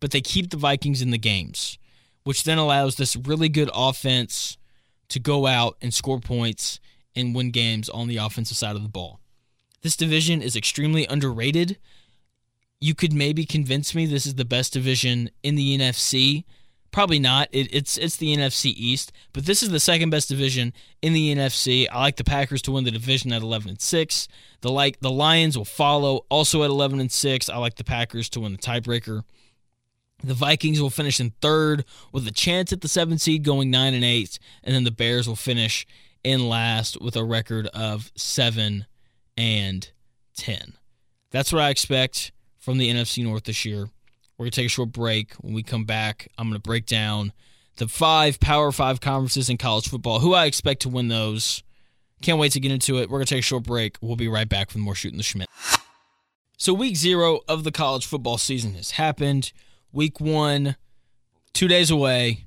but 0.01 0.11
they 0.11 0.21
keep 0.21 0.51
the 0.51 0.57
Vikings 0.57 1.03
in 1.03 1.11
the 1.11 1.19
games, 1.19 1.79
which 2.23 2.45
then 2.45 2.59
allows 2.59 2.97
this 2.97 3.17
really 3.17 3.49
good 3.49 3.71
offense 3.75 4.57
to 5.09 5.19
go 5.19 5.47
out 5.47 5.77
and 5.81 5.93
score 5.93 6.21
points 6.21 6.81
and 7.17 7.35
win 7.35 7.51
games 7.51 7.89
on 7.89 8.09
the 8.09 8.17
offensive 8.17 8.57
side 8.57 8.77
of 8.77 8.83
the 8.83 8.89
ball. 8.89 9.21
This 9.85 9.97
division 9.97 10.43
is 10.43 10.57
extremely 10.57 11.07
underrated. 11.07 11.79
You 12.81 12.97
could 12.97 13.13
maybe 13.13 13.47
convince 13.47 13.95
me 13.95 14.05
this 14.05 14.27
is 14.27 14.35
the 14.35 14.45
best 14.45 14.73
division 14.73 15.31
in 15.45 15.55
the 15.55 15.79
NFC 15.79 16.43
Probably 16.95 17.19
not. 17.19 17.49
It, 17.51 17.75
it's 17.75 17.99
it's 17.99 18.19
the 18.19 18.37
NFC 18.37 18.67
East, 18.67 19.11
but 19.33 19.47
this 19.47 19.65
is 19.65 19.71
the 19.71 19.81
second 19.81 20.11
best 20.11 20.29
division 20.29 20.73
in 21.03 21.13
the 21.13 21.35
NFC. 21.35 21.89
I 21.91 21.99
like 21.99 22.15
the 22.15 22.23
Packers 22.23 22.63
to 22.63 22.71
win 22.71 22.85
the 22.85 22.93
division 22.93 23.33
at 23.33 23.43
11 23.43 23.69
and 23.69 23.81
six. 23.81 24.29
The 24.61 24.71
like 24.71 25.01
the 25.01 25.11
Lions 25.11 25.59
will 25.59 25.65
follow, 25.65 26.25
also 26.29 26.63
at 26.63 26.71
11 26.71 27.01
and 27.01 27.11
six. 27.11 27.49
I 27.49 27.57
like 27.57 27.75
the 27.75 27.83
Packers 27.83 28.29
to 28.29 28.41
win 28.41 28.53
the 28.53 28.59
tiebreaker. 28.59 29.25
The 30.23 30.35
Vikings 30.35 30.81
will 30.81 30.89
finish 30.89 31.19
in 31.19 31.33
third 31.43 31.85
with 32.13 32.29
a 32.29 32.31
chance 32.31 32.73
at 32.73 32.81
the 32.81 32.87
seventh 32.87 33.23
seed, 33.23 33.43
going 33.43 33.73
nine 33.73 33.95
and 33.95 34.05
eight, 34.05 34.39
and 34.63 34.73
then 34.73 34.85
the 34.85 34.93
Bears 34.93 35.27
will 35.27 35.35
finish 35.35 35.89
in 36.23 36.49
last 36.49 37.01
with 37.01 37.17
a 37.17 37.25
record 37.25 37.67
of 37.75 38.13
seven 38.15 38.87
and 39.37 39.91
ten. 40.37 40.75
That's 41.31 41.53
what 41.53 41.63
I 41.63 41.71
expect 41.71 42.33
from 42.59 42.79
the 42.79 42.91
NFC 42.91 43.25
North 43.25 43.45
this 43.45 43.65
year. 43.65 43.89
We're 44.37 44.45
going 44.45 44.51
to 44.51 44.57
take 44.57 44.67
a 44.67 44.71
short 44.71 44.93
break. 44.93 45.35
When 45.35 45.55
we 45.55 45.63
come 45.63 45.85
back, 45.85 46.29
I'm 46.39 46.49
going 46.49 46.61
to 46.61 46.63
break 46.63 46.87
down 46.87 47.33
the 47.77 47.89
five 47.89 48.41
Power 48.41 48.73
Five 48.73 49.01
conferences 49.01 49.49
in 49.49 49.59
college 49.59 49.89
football, 49.89 50.21
who 50.21 50.35
I 50.35 50.47
expect 50.47 50.83
to 50.83 50.89
win 50.89 51.09
those. 51.09 51.63
Can't 52.23 52.39
wait 52.39 52.53
to 52.53 52.61
get 52.61 52.73
into 52.73 52.99
it. 52.99 53.11
We're 53.11 53.19
going 53.19 53.27
to 53.27 53.35
take 53.35 53.41
a 53.41 53.43
short 53.43 53.65
break. 53.65 53.97
We'll 54.01 54.17
be 54.17 54.29
right 54.29 54.49
back 54.49 54.69
with 54.69 54.79
more 54.79 54.95
Shooting 54.95 55.19
the 55.19 55.25
Shmitt. 55.25 55.47
So, 56.57 56.73
week 56.73 56.97
zero 56.97 57.41
of 57.49 57.65
the 57.65 57.73
college 57.73 58.07
football 58.07 58.39
season 58.39 58.75
has 58.75 58.93
happened. 58.93 59.53
Week 59.93 60.21
one, 60.21 60.77
two 61.53 61.69
days 61.69 61.91
away 61.91 62.44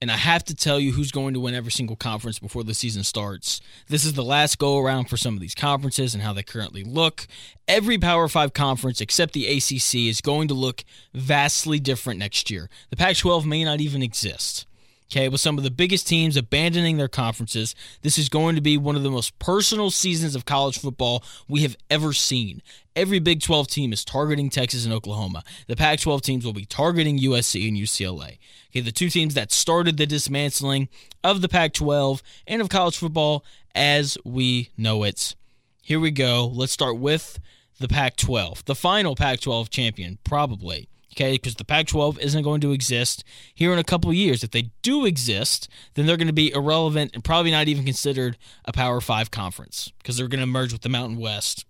and 0.00 0.10
I 0.10 0.16
have 0.16 0.44
to 0.44 0.54
tell 0.54 0.78
you 0.78 0.92
who's 0.92 1.10
going 1.10 1.34
to 1.34 1.40
win 1.40 1.54
every 1.54 1.72
single 1.72 1.96
conference 1.96 2.38
before 2.38 2.62
the 2.62 2.74
season 2.74 3.02
starts. 3.02 3.60
This 3.88 4.04
is 4.04 4.12
the 4.12 4.22
last 4.22 4.58
go 4.58 4.78
around 4.78 5.06
for 5.06 5.16
some 5.16 5.34
of 5.34 5.40
these 5.40 5.54
conferences 5.54 6.14
and 6.14 6.22
how 6.22 6.32
they 6.32 6.44
currently 6.44 6.84
look. 6.84 7.26
Every 7.66 7.98
Power 7.98 8.28
5 8.28 8.52
conference 8.52 9.00
except 9.00 9.32
the 9.32 9.46
ACC 9.46 10.08
is 10.08 10.20
going 10.20 10.48
to 10.48 10.54
look 10.54 10.84
vastly 11.12 11.80
different 11.80 12.20
next 12.20 12.50
year. 12.50 12.70
The 12.90 12.96
Pac 12.96 13.16
12 13.16 13.44
may 13.44 13.64
not 13.64 13.80
even 13.80 14.02
exist. 14.02 14.67
Okay, 15.10 15.30
with 15.30 15.40
some 15.40 15.56
of 15.56 15.64
the 15.64 15.70
biggest 15.70 16.06
teams 16.06 16.36
abandoning 16.36 16.98
their 16.98 17.08
conferences, 17.08 17.74
this 18.02 18.18
is 18.18 18.28
going 18.28 18.56
to 18.56 18.60
be 18.60 18.76
one 18.76 18.94
of 18.94 19.02
the 19.02 19.10
most 19.10 19.38
personal 19.38 19.90
seasons 19.90 20.34
of 20.34 20.44
college 20.44 20.78
football 20.78 21.24
we 21.48 21.62
have 21.62 21.78
ever 21.88 22.12
seen. 22.12 22.60
Every 22.94 23.18
Big 23.18 23.40
12 23.40 23.68
team 23.68 23.92
is 23.94 24.04
targeting 24.04 24.50
Texas 24.50 24.84
and 24.84 24.92
Oklahoma. 24.92 25.44
The 25.66 25.76
Pac 25.76 26.00
12 26.00 26.20
teams 26.20 26.44
will 26.44 26.52
be 26.52 26.66
targeting 26.66 27.18
USC 27.18 27.66
and 27.66 27.76
UCLA. 27.76 28.36
Okay, 28.70 28.80
the 28.80 28.92
two 28.92 29.08
teams 29.08 29.32
that 29.32 29.50
started 29.50 29.96
the 29.96 30.06
dismantling 30.06 30.90
of 31.24 31.40
the 31.40 31.48
Pac 31.48 31.72
12 31.72 32.22
and 32.46 32.60
of 32.60 32.68
college 32.68 32.98
football 32.98 33.46
as 33.74 34.18
we 34.26 34.68
know 34.76 35.04
it. 35.04 35.34
Here 35.82 36.00
we 36.00 36.10
go. 36.10 36.46
Let's 36.52 36.72
start 36.72 36.98
with 36.98 37.38
the 37.80 37.88
Pac 37.88 38.16
12, 38.16 38.66
the 38.66 38.74
final 38.74 39.16
Pac 39.16 39.40
12 39.40 39.70
champion, 39.70 40.18
probably 40.22 40.90
okay? 41.12 41.32
Because 41.32 41.54
the 41.56 41.64
Pac 41.64 41.86
12 41.86 42.18
isn't 42.20 42.42
going 42.42 42.60
to 42.60 42.72
exist 42.72 43.24
here 43.54 43.72
in 43.72 43.78
a 43.78 43.84
couple 43.84 44.12
years. 44.12 44.42
If 44.42 44.50
they 44.50 44.70
do 44.82 45.04
exist, 45.04 45.68
then 45.94 46.06
they're 46.06 46.16
going 46.16 46.28
to 46.28 46.32
be 46.32 46.52
irrelevant 46.52 47.12
and 47.14 47.24
probably 47.24 47.50
not 47.50 47.68
even 47.68 47.84
considered 47.84 48.36
a 48.64 48.72
Power 48.72 49.00
5 49.00 49.30
conference 49.30 49.92
because 49.98 50.16
they're 50.16 50.28
going 50.28 50.40
to 50.40 50.46
merge 50.46 50.72
with 50.72 50.82
the 50.82 50.88
Mountain 50.88 51.18
West 51.18 51.64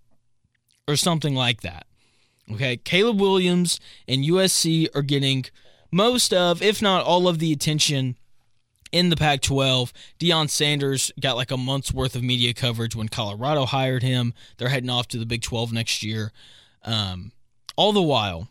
or 0.87 0.95
something 0.95 1.35
like 1.35 1.61
that. 1.61 1.85
Okay, 2.51 2.77
Caleb 2.77 3.21
Williams 3.21 3.79
and 4.07 4.23
USC 4.23 4.87
are 4.95 5.03
getting 5.03 5.45
most 5.91 6.33
of, 6.33 6.61
if 6.61 6.81
not 6.81 7.05
all 7.05 7.27
of 7.27 7.39
the 7.39 7.53
attention 7.53 8.17
in 8.91 9.09
the 9.09 9.15
Pac 9.15 9.41
12. 9.41 9.93
Deion 10.19 10.49
Sanders 10.49 11.11
got 11.19 11.35
like 11.35 11.51
a 11.51 11.57
month's 11.57 11.93
worth 11.93 12.15
of 12.15 12.23
media 12.23 12.53
coverage 12.53 12.95
when 12.95 13.07
Colorado 13.07 13.65
hired 13.65 14.01
him. 14.03 14.33
They're 14.57 14.69
heading 14.69 14.89
off 14.89 15.07
to 15.09 15.19
the 15.19 15.25
Big 15.25 15.41
12 15.41 15.71
next 15.71 16.03
year. 16.03 16.31
Um, 16.83 17.31
all 17.75 17.93
the 17.93 18.01
while, 18.01 18.47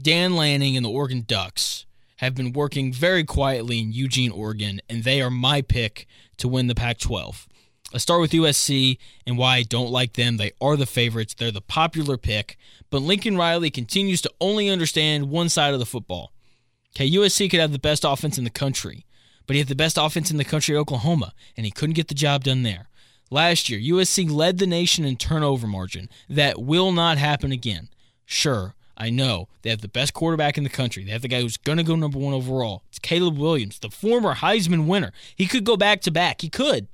Dan 0.00 0.34
Lanning 0.34 0.76
and 0.76 0.84
the 0.84 0.90
Oregon 0.90 1.24
Ducks 1.26 1.84
have 2.16 2.34
been 2.34 2.52
working 2.52 2.92
very 2.92 3.24
quietly 3.24 3.80
in 3.80 3.92
Eugene, 3.92 4.30
Oregon, 4.30 4.80
and 4.88 5.04
they 5.04 5.20
are 5.20 5.30
my 5.30 5.60
pick 5.60 6.06
to 6.38 6.48
win 6.48 6.68
the 6.68 6.74
Pac 6.74 6.98
12. 6.98 7.46
Let's 7.92 8.02
start 8.02 8.20
with 8.20 8.30
USC 8.30 8.98
and 9.26 9.36
why 9.36 9.56
I 9.56 9.62
don't 9.62 9.90
like 9.90 10.14
them. 10.14 10.36
They 10.36 10.52
are 10.60 10.76
the 10.76 10.86
favorites, 10.86 11.34
they're 11.34 11.50
the 11.50 11.60
popular 11.60 12.16
pick, 12.16 12.56
but 12.88 13.02
Lincoln 13.02 13.36
Riley 13.36 13.70
continues 13.70 14.22
to 14.22 14.32
only 14.40 14.70
understand 14.70 15.28
one 15.28 15.48
side 15.48 15.74
of 15.74 15.80
the 15.80 15.86
football. 15.86 16.32
Okay, 16.96 17.10
USC 17.10 17.50
could 17.50 17.60
have 17.60 17.72
the 17.72 17.78
best 17.78 18.04
offense 18.04 18.38
in 18.38 18.44
the 18.44 18.50
country, 18.50 19.04
but 19.46 19.54
he 19.54 19.58
had 19.58 19.68
the 19.68 19.74
best 19.74 19.98
offense 19.98 20.30
in 20.30 20.36
the 20.38 20.44
country 20.44 20.76
Oklahoma, 20.76 21.34
and 21.56 21.66
he 21.66 21.72
couldn't 21.72 21.96
get 21.96 22.08
the 22.08 22.14
job 22.14 22.44
done 22.44 22.62
there. 22.62 22.88
Last 23.30 23.68
year, 23.68 23.78
USC 23.78 24.30
led 24.30 24.58
the 24.58 24.66
nation 24.66 25.04
in 25.04 25.16
turnover 25.16 25.66
margin. 25.66 26.08
That 26.28 26.60
will 26.62 26.90
not 26.90 27.18
happen 27.18 27.52
again. 27.52 27.88
Sure, 28.24 28.74
I 29.00 29.08
know 29.08 29.48
they 29.62 29.70
have 29.70 29.80
the 29.80 29.88
best 29.88 30.12
quarterback 30.12 30.58
in 30.58 30.62
the 30.62 30.70
country. 30.70 31.02
They 31.02 31.10
have 31.10 31.22
the 31.22 31.28
guy 31.28 31.40
who's 31.40 31.56
going 31.56 31.78
to 31.78 31.84
go 31.84 31.96
number 31.96 32.18
one 32.18 32.34
overall. 32.34 32.84
It's 32.90 32.98
Caleb 32.98 33.38
Williams, 33.38 33.78
the 33.78 33.88
former 33.88 34.34
Heisman 34.34 34.86
winner. 34.86 35.10
He 35.34 35.46
could 35.46 35.64
go 35.64 35.78
back 35.78 36.02
to 36.02 36.10
back. 36.10 36.42
He 36.42 36.50
could. 36.50 36.86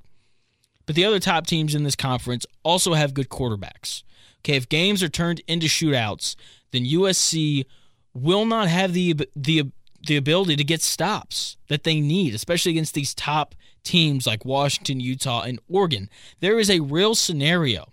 But 0.85 0.95
the 0.95 1.03
other 1.03 1.19
top 1.19 1.45
teams 1.45 1.75
in 1.75 1.83
this 1.83 1.97
conference 1.97 2.45
also 2.63 2.93
have 2.93 3.13
good 3.13 3.27
quarterbacks. 3.27 4.03
Okay, 4.39 4.55
if 4.55 4.69
games 4.69 5.03
are 5.03 5.09
turned 5.09 5.41
into 5.49 5.67
shootouts, 5.67 6.37
then 6.71 6.85
USC 6.85 7.65
will 8.13 8.45
not 8.45 8.69
have 8.69 8.93
the 8.93 9.27
the 9.35 9.63
the 10.07 10.15
ability 10.15 10.55
to 10.55 10.63
get 10.63 10.81
stops 10.81 11.57
that 11.67 11.83
they 11.83 11.99
need, 11.99 12.33
especially 12.33 12.71
against 12.71 12.93
these 12.93 13.13
top 13.13 13.53
teams 13.83 14.25
like 14.25 14.45
Washington, 14.45 15.01
Utah, 15.01 15.41
and 15.41 15.59
Oregon. 15.67 16.09
There 16.39 16.57
is 16.57 16.69
a 16.69 16.79
real 16.79 17.15
scenario 17.15 17.91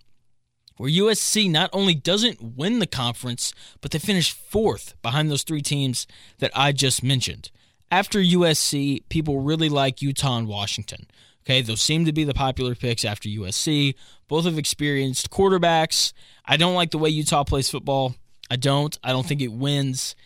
where 0.77 0.91
USC 0.91 1.51
not 1.51 1.71
only 1.73 1.95
doesn't 1.95 2.43
win 2.43 2.79
the 2.79 2.87
conference, 2.87 3.53
but 3.81 3.91
they 3.91 3.99
finish 3.99 4.33
fourth 4.33 4.95
behind 5.03 5.31
those 5.31 5.43
three 5.43 5.63
teams 5.63 6.07
that 6.39 6.51
I 6.55 6.73
just 6.73 7.03
mentioned. 7.03 7.51
After 7.91 8.19
USC, 8.19 9.03
people 9.09 9.41
really 9.41 9.69
like 9.69 10.03
Utah 10.03 10.39
and 10.39 10.49
Washington. 10.49 11.07
Okay, 11.45 11.61
those 11.61 11.83
seem 11.83 12.07
to 12.07 12.13
be 12.13 12.25
the 12.25 12.35
popular 12.35 12.75
picks 12.75 13.05
after 13.05 13.29
USC. 13.29 13.95
Both 14.29 14.47
have 14.47 14.59
experienced 14.59 15.31
quarterbacks. 15.31 16.13
I 16.47 16.57
don't 16.57 16.75
like 16.75 16.91
the 16.91 16.99
way 16.99 17.11
Utah 17.11 17.45
plays 17.45 17.71
football. 17.71 18.15
I 18.51 18.57
don't. 18.57 18.99
I 19.05 19.13
don't 19.13 19.27
think 19.27 19.43
it 19.43 19.53
wins 19.53 20.17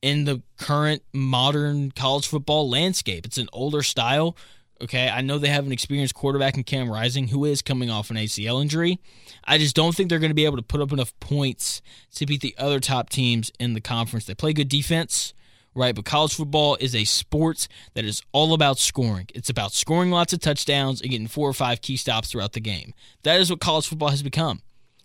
in 0.00 0.24
the 0.24 0.42
current 0.58 1.02
modern 1.12 1.90
college 1.92 2.26
football 2.26 2.68
landscape. 2.68 3.26
It's 3.26 3.38
an 3.38 3.48
older 3.52 3.82
style. 3.82 4.36
Okay, 4.82 5.08
I 5.08 5.20
know 5.20 5.38
they 5.38 5.48
have 5.48 5.64
an 5.64 5.72
experienced 5.72 6.14
quarterback 6.14 6.56
in 6.56 6.64
Cam 6.64 6.90
Rising 6.90 7.28
who 7.28 7.44
is 7.44 7.62
coming 7.62 7.88
off 7.88 8.10
an 8.10 8.16
ACL 8.16 8.60
injury. 8.60 8.98
I 9.44 9.58
just 9.58 9.76
don't 9.76 9.94
think 9.94 10.08
they're 10.08 10.18
going 10.18 10.30
to 10.30 10.34
be 10.34 10.44
able 10.44 10.56
to 10.56 10.62
put 10.62 10.80
up 10.80 10.92
enough 10.92 11.18
points 11.20 11.80
to 12.16 12.26
beat 12.26 12.40
the 12.40 12.54
other 12.58 12.80
top 12.80 13.08
teams 13.08 13.52
in 13.60 13.74
the 13.74 13.80
conference. 13.80 14.24
They 14.24 14.34
play 14.34 14.52
good 14.52 14.68
defense 14.68 15.34
right? 15.74 15.94
But 15.94 16.04
college 16.04 16.34
football 16.34 16.76
is 16.80 16.94
a 16.94 17.04
sport 17.04 17.68
that 17.94 18.04
is 18.04 18.22
all 18.32 18.54
about 18.54 18.78
scoring. 18.78 19.28
It's 19.34 19.50
about 19.50 19.72
scoring 19.72 20.10
lots 20.10 20.32
of 20.32 20.40
touchdowns 20.40 21.00
and 21.00 21.10
getting 21.10 21.26
four 21.26 21.48
or 21.48 21.54
five 21.54 21.80
key 21.80 21.96
stops 21.96 22.30
throughout 22.30 22.52
the 22.52 22.60
game. 22.60 22.94
That 23.22 23.40
is 23.40 23.50
what 23.50 23.60
college 23.60 23.88
football 23.88 24.10
has 24.10 24.22
become. 24.22 24.60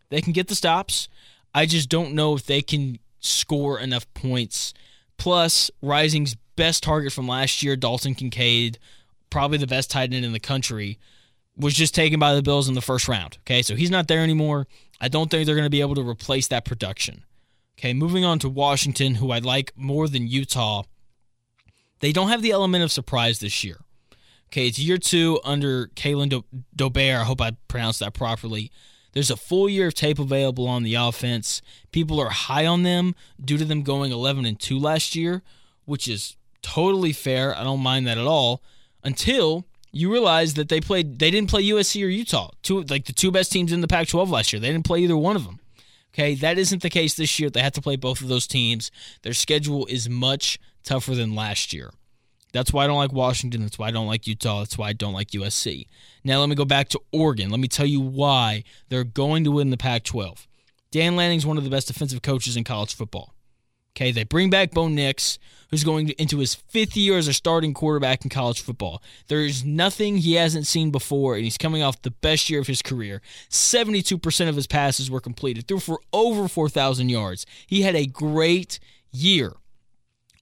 They 0.10 0.22
can 0.22 0.34
get 0.34 0.48
the 0.48 0.56
stops. 0.56 1.08
I 1.54 1.66
just 1.66 1.90
don't 1.90 2.14
know 2.14 2.36
if 2.36 2.46
they 2.46 2.62
can 2.62 3.00
score 3.20 3.80
enough 3.80 4.12
points. 4.14 4.74
Plus, 5.18 5.72
Rising's 5.82 6.36
best 6.56 6.84
target 6.84 7.14
from 7.14 7.28
last 7.28 7.64
year, 7.64 7.76
Dalton 7.76 8.16
Kincaid, 8.16 8.78
probably 9.38 9.60
the 9.60 9.68
best 9.68 9.92
tight 9.92 10.12
end 10.12 10.26
in 10.26 10.34
the 10.34 10.40
country, 10.40 10.98
was 11.56 11.76
just 11.76 11.94
taken 11.94 12.20
by 12.20 12.34
the 12.34 12.42
Bills 12.42 12.68
in 12.68 12.74
the 12.74 12.82
first 12.82 13.08
round. 13.08 13.38
Okay, 13.42 13.62
so 13.62 13.76
he's 13.76 13.92
not 13.92 14.08
there 14.08 14.24
anymore. 14.24 14.66
I 15.00 15.10
don't 15.10 15.30
think 15.30 15.46
they're 15.46 15.54
going 15.54 15.64
to 15.64 15.70
be 15.70 15.82
able 15.82 15.94
to 15.94 16.10
replace 16.10 16.48
that 16.48 16.66
production. 16.66 17.24
Okay, 17.78 17.94
moving 17.94 18.26
on 18.26 18.40
to 18.40 18.50
Washington, 18.50 19.14
who 19.14 19.30
I 19.30 19.38
like 19.38 19.74
more 19.76 20.08
than 20.08 20.28
Utah. 20.28 20.86
They 22.00 22.12
don't 22.12 22.30
have 22.30 22.42
the 22.42 22.50
element 22.50 22.84
of 22.84 22.92
surprise 22.92 23.38
this 23.38 23.64
year. 23.64 23.78
Okay, 24.48 24.66
it's 24.66 24.80
year 24.80 24.98
two 24.98 25.40
under 25.44 25.90
Kalen 25.90 26.30
Do- 26.30 26.46
Dobert. 26.76 27.22
I 27.22 27.24
hope 27.24 27.40
I 27.40 27.52
pronounced 27.68 28.00
that 28.00 28.16
properly. 28.16 28.72
There's 29.14 29.30
a 29.30 29.38
full 29.38 29.70
year 29.70 29.90
of 29.90 29.94
tape 29.94 30.18
available 30.18 30.68
on 30.68 30.82
the 30.82 30.96
offense. 30.96 31.62
People 31.92 32.20
are 32.20 32.30
high 32.30 32.66
on 32.66 32.82
them 32.82 33.14
due 33.40 33.60
to 33.60 33.66
them 33.66 33.84
going 33.84 34.12
11 34.12 34.46
and 34.48 34.60
2 34.60 34.80
last 34.80 35.16
year, 35.16 35.44
which 35.86 36.08
is 36.08 36.38
totally 36.64 37.14
fair. 37.14 37.56
I 37.56 37.64
don't 37.64 37.82
mind 37.82 38.08
that 38.08 38.18
at 38.18 38.26
all 38.26 38.64
until 39.04 39.66
you 39.92 40.12
realize 40.12 40.54
that 40.56 40.70
they 40.70 40.80
played 40.82 41.20
they 41.20 41.32
didn't 41.32 41.50
play 41.50 41.64
USC 41.64 42.04
or 42.04 42.10
Utah. 42.10 42.52
Two 42.62 42.82
like 42.84 43.06
the 43.06 43.14
two 43.14 43.32
best 43.32 43.52
teams 43.52 43.72
in 43.72 43.82
the 43.82 43.88
Pac-12 43.88 44.30
last 44.30 44.54
year. 44.54 44.60
They 44.60 44.72
didn't 44.72 44.86
play 44.86 45.00
either 45.00 45.18
one 45.18 45.36
of 45.36 45.46
them. 45.46 45.60
Okay, 46.14 46.36
that 46.36 46.58
isn't 46.58 46.82
the 46.82 46.90
case 46.90 47.14
this 47.14 47.40
year. 47.40 47.50
They 47.50 47.62
have 47.62 47.74
to 47.74 47.82
play 47.82 47.96
both 47.96 48.22
of 48.22 48.28
those 48.28 48.48
teams. 48.48 48.92
Their 49.22 49.34
schedule 49.34 49.86
is 49.86 50.10
much 50.10 50.58
tougher 50.84 51.14
than 51.14 51.36
last 51.36 51.74
year. 51.74 51.92
That's 52.54 52.74
why 52.74 52.86
I 52.86 52.88
don't 52.88 52.98
like 52.98 53.14
Washington. 53.14 53.62
That's 53.62 53.78
why 53.78 53.90
I 53.90 53.92
don't 53.92 54.08
like 54.08 54.26
Utah. 54.26 54.60
That's 54.60 54.78
why 54.78 54.90
I 54.90 54.94
don't 54.94 55.14
like 55.14 55.30
USC. 55.30 55.86
Now, 56.24 56.40
let 56.40 56.50
me 56.50 56.56
go 56.56 56.66
back 56.66 56.90
to 56.90 57.00
Oregon. 57.12 57.50
Let 57.50 57.60
me 57.60 57.68
tell 57.68 57.86
you 57.86 58.02
why 58.02 58.64
they're 58.90 59.04
going 59.04 59.44
to 59.44 59.52
win 59.52 59.70
the 59.70 59.78
Pac 59.78 60.04
12. 60.06 60.48
Dan 60.90 61.16
Lanning's 61.16 61.46
one 61.46 61.58
of 61.58 61.64
the 61.64 61.70
best 61.70 61.88
defensive 61.88 62.22
coaches 62.22 62.58
in 62.58 62.64
college 62.64 62.96
football. 62.96 63.36
Okay, 63.98 64.12
they 64.12 64.24
bring 64.24 64.52
back 64.52 64.70
Bo 64.70 64.90
Nix, 64.90 65.40
who's 65.72 65.84
going 65.84 66.10
into 66.20 66.38
his 66.38 66.54
fifth 66.54 66.96
year 66.96 67.18
as 67.18 67.28
a 67.28 67.34
starting 67.34 67.74
quarterback 67.74 68.24
in 68.24 68.30
college 68.30 68.62
football. 68.62 69.02
There 69.28 69.42
is 69.42 69.66
nothing 69.66 70.18
he 70.18 70.36
hasn't 70.36 70.68
seen 70.68 70.92
before, 70.92 71.34
and 71.34 71.44
he's 71.44 71.58
coming 71.58 71.82
off 71.82 72.04
the 72.04 72.12
best 72.12 72.48
year 72.48 72.62
of 72.62 72.68
his 72.68 72.84
career. 72.84 73.24
72% 73.50 74.50
of 74.50 74.56
his 74.56 74.68
passes 74.68 75.10
were 75.10 75.20
completed, 75.20 75.68
threw 75.68 75.80
for 75.80 76.00
over 76.14 76.48
4,000 76.48 77.10
yards. 77.10 77.48
He 77.66 77.82
had 77.82 77.96
a 77.96 78.06
great 78.06 78.80
year. 79.12 79.54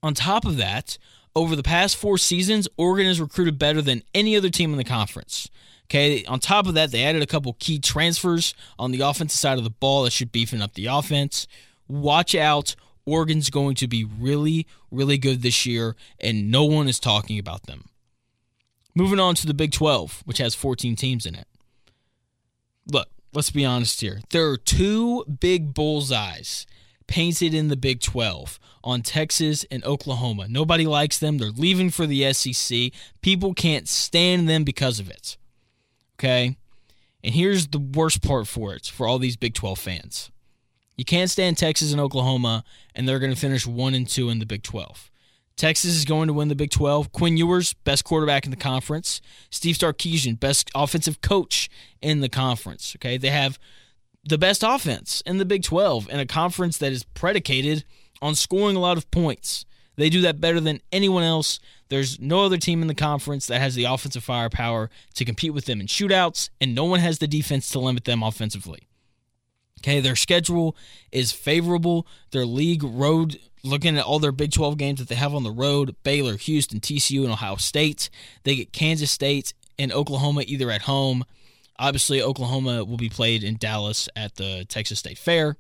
On 0.04 0.14
top 0.14 0.44
of 0.44 0.58
that, 0.58 0.98
over 1.34 1.56
the 1.56 1.64
past 1.64 1.96
four 1.96 2.18
seasons, 2.18 2.68
Oregon 2.76 3.06
has 3.06 3.22
recruited 3.22 3.58
better 3.58 3.82
than 3.82 4.04
any 4.14 4.36
other 4.36 4.50
team 4.50 4.72
in 4.72 4.78
the 4.78 4.84
conference. 4.84 5.50
Okay, 5.86 6.26
on 6.26 6.42
top 6.42 6.68
of 6.68 6.74
that, 6.74 6.92
they 6.92 7.06
added 7.06 7.22
a 7.22 7.28
couple 7.28 7.54
key 7.54 7.80
transfers 7.80 8.54
on 8.78 8.92
the 8.92 9.00
offensive 9.00 9.40
side 9.40 9.58
of 9.58 9.64
the 9.64 9.70
ball 9.70 10.04
that 10.04 10.12
should 10.12 10.34
beefing 10.34 10.62
up 10.62 10.74
the 10.74 10.88
offense. 10.88 11.48
Watch 11.88 12.36
out 12.36 12.76
Oregon's 13.06 13.50
going 13.50 13.76
to 13.76 13.88
be 13.88 14.04
really, 14.04 14.68
really 14.92 15.18
good 15.18 15.42
this 15.42 15.66
year, 15.66 15.96
and 16.20 16.50
no 16.50 16.66
one 16.66 16.88
is 16.88 17.00
talking 17.00 17.40
about 17.40 17.64
them. 17.64 17.90
Moving 18.96 19.20
on 19.20 19.36
to 19.36 19.48
the 19.48 19.54
Big 19.54 19.72
12, 19.72 20.24
which 20.26 20.38
has 20.38 20.56
14 20.56 20.96
teams 20.96 21.26
in 21.26 21.36
it. 21.36 21.48
Look, 22.92 23.10
let's 23.34 23.52
be 23.52 23.66
honest 23.66 24.02
here. 24.02 24.22
There 24.30 24.50
are 24.50 24.58
two 24.58 25.26
big 25.26 25.74
bullseyes 25.74 26.66
painted 27.08 27.54
in 27.54 27.68
the 27.68 27.76
Big 27.76 28.00
12 28.02 28.60
on 28.84 29.02
Texas 29.02 29.66
and 29.70 29.84
Oklahoma. 29.84 30.48
Nobody 30.48 30.86
likes 30.86 31.20
them. 31.20 31.38
They're 31.38 31.50
leaving 31.50 31.90
for 31.90 32.08
the 32.08 32.32
SEC. 32.34 32.92
People 33.22 33.54
can't 33.54 33.88
stand 33.88 34.48
them 34.48 34.64
because 34.64 35.00
of 35.00 35.10
it. 35.10 35.38
Okay? 36.18 36.58
And 37.24 37.34
here's 37.34 37.68
the 37.68 37.80
worst 37.80 38.22
part 38.22 38.48
for 38.48 38.74
it 38.74 38.86
for 38.86 39.08
all 39.08 39.20
these 39.20 39.36
Big 39.36 39.54
12 39.54 39.80
fans. 39.80 40.32
You 40.96 41.06
can't 41.06 41.30
stand 41.30 41.58
Texas 41.58 41.92
and 41.92 42.02
Oklahoma, 42.02 42.64
and 42.94 43.08
they're 43.08 43.20
going 43.20 43.34
to 43.34 43.40
finish 43.40 43.68
one 43.68 43.94
and 43.94 44.08
two 44.08 44.30
in 44.30 44.40
the 44.40 44.46
Big 44.46 44.64
12. 44.64 45.12
Texas 45.58 45.96
is 45.96 46.06
going 46.06 46.28
to 46.28 46.34
win 46.34 46.50
the 46.50 46.56
Big 46.56 46.70
12. 46.70 47.12
Quinn 47.12 47.38
Ewers, 47.38 47.74
best 47.74 48.04
quarterback 48.04 48.46
in 48.46 48.52
the 48.52 48.58
conference. 48.58 49.22
Steve 49.50 49.78
Sarkisian, 49.78 50.40
best 50.40 50.70
offensive 50.76 51.22
coach 51.22 51.70
in 52.02 52.20
the 52.20 52.30
conference. 52.30 52.96
Okay, 52.98 53.18
they 53.18 53.30
have 53.30 53.58
the 54.24 54.38
best 54.38 54.64
offense 54.64 55.22
in 55.26 55.38
the 55.38 55.46
Big 55.46 55.64
12 55.64 56.10
in 56.10 56.20
a 56.20 56.26
conference 56.26 56.78
that 56.80 56.92
is 56.92 57.04
predicated 57.04 57.86
on 58.22 58.36
scoring 58.36 58.76
a 58.76 58.80
lot 58.80 58.98
of 58.98 59.10
points. 59.12 59.66
They 59.98 60.10
do 60.10 60.22
that 60.22 60.42
better 60.42 60.60
than 60.60 60.82
anyone 60.92 61.24
else. 61.24 61.60
There's 61.88 62.20
no 62.20 62.44
other 62.44 62.58
team 62.58 62.82
in 62.82 62.88
the 62.88 62.96
conference 62.96 63.48
that 63.48 63.62
has 63.62 63.76
the 63.76 63.86
offensive 63.86 64.24
firepower 64.24 64.90
to 65.14 65.26
compete 65.26 65.54
with 65.54 65.66
them 65.66 65.80
in 65.80 65.88
shootouts, 65.88 66.50
and 66.60 66.76
no 66.76 66.84
one 66.84 67.00
has 67.00 67.20
the 67.20 67.28
defense 67.28 67.70
to 67.70 67.80
limit 67.80 68.04
them 68.04 68.24
offensively. 68.24 68.88
Okay, 69.80 70.00
their 70.00 70.16
schedule 70.16 70.76
is 71.12 71.32
favorable. 71.32 72.08
Their 72.32 72.46
league 72.46 72.84
road, 72.84 73.40
looking 73.64 73.98
at 73.98 74.06
all 74.06 74.20
their 74.20 74.32
Big 74.32 74.52
12 74.52 74.78
games 74.78 75.00
that 75.00 75.10
they 75.10 75.16
have 75.16 75.36
on 75.36 75.44
the 75.44 75.52
road 75.52 75.96
Baylor, 76.04 76.38
Houston, 76.38 76.80
TCU, 76.80 77.24
and 77.24 77.32
Ohio 77.32 77.56
State. 77.58 78.10
They 78.44 78.56
get 78.56 78.74
Kansas 78.74 79.12
State 79.12 79.54
and 79.78 79.92
Oklahoma 79.92 80.44
either 80.48 80.72
at 80.72 80.84
home. 80.84 81.26
Obviously, 81.78 82.22
Oklahoma 82.22 82.86
will 82.86 82.98
be 82.98 83.10
played 83.10 83.44
in 83.44 83.58
Dallas 83.58 84.08
at 84.16 84.36
the 84.36 84.66
Texas 84.70 85.00
State 85.00 85.18
Fair. 85.18 85.58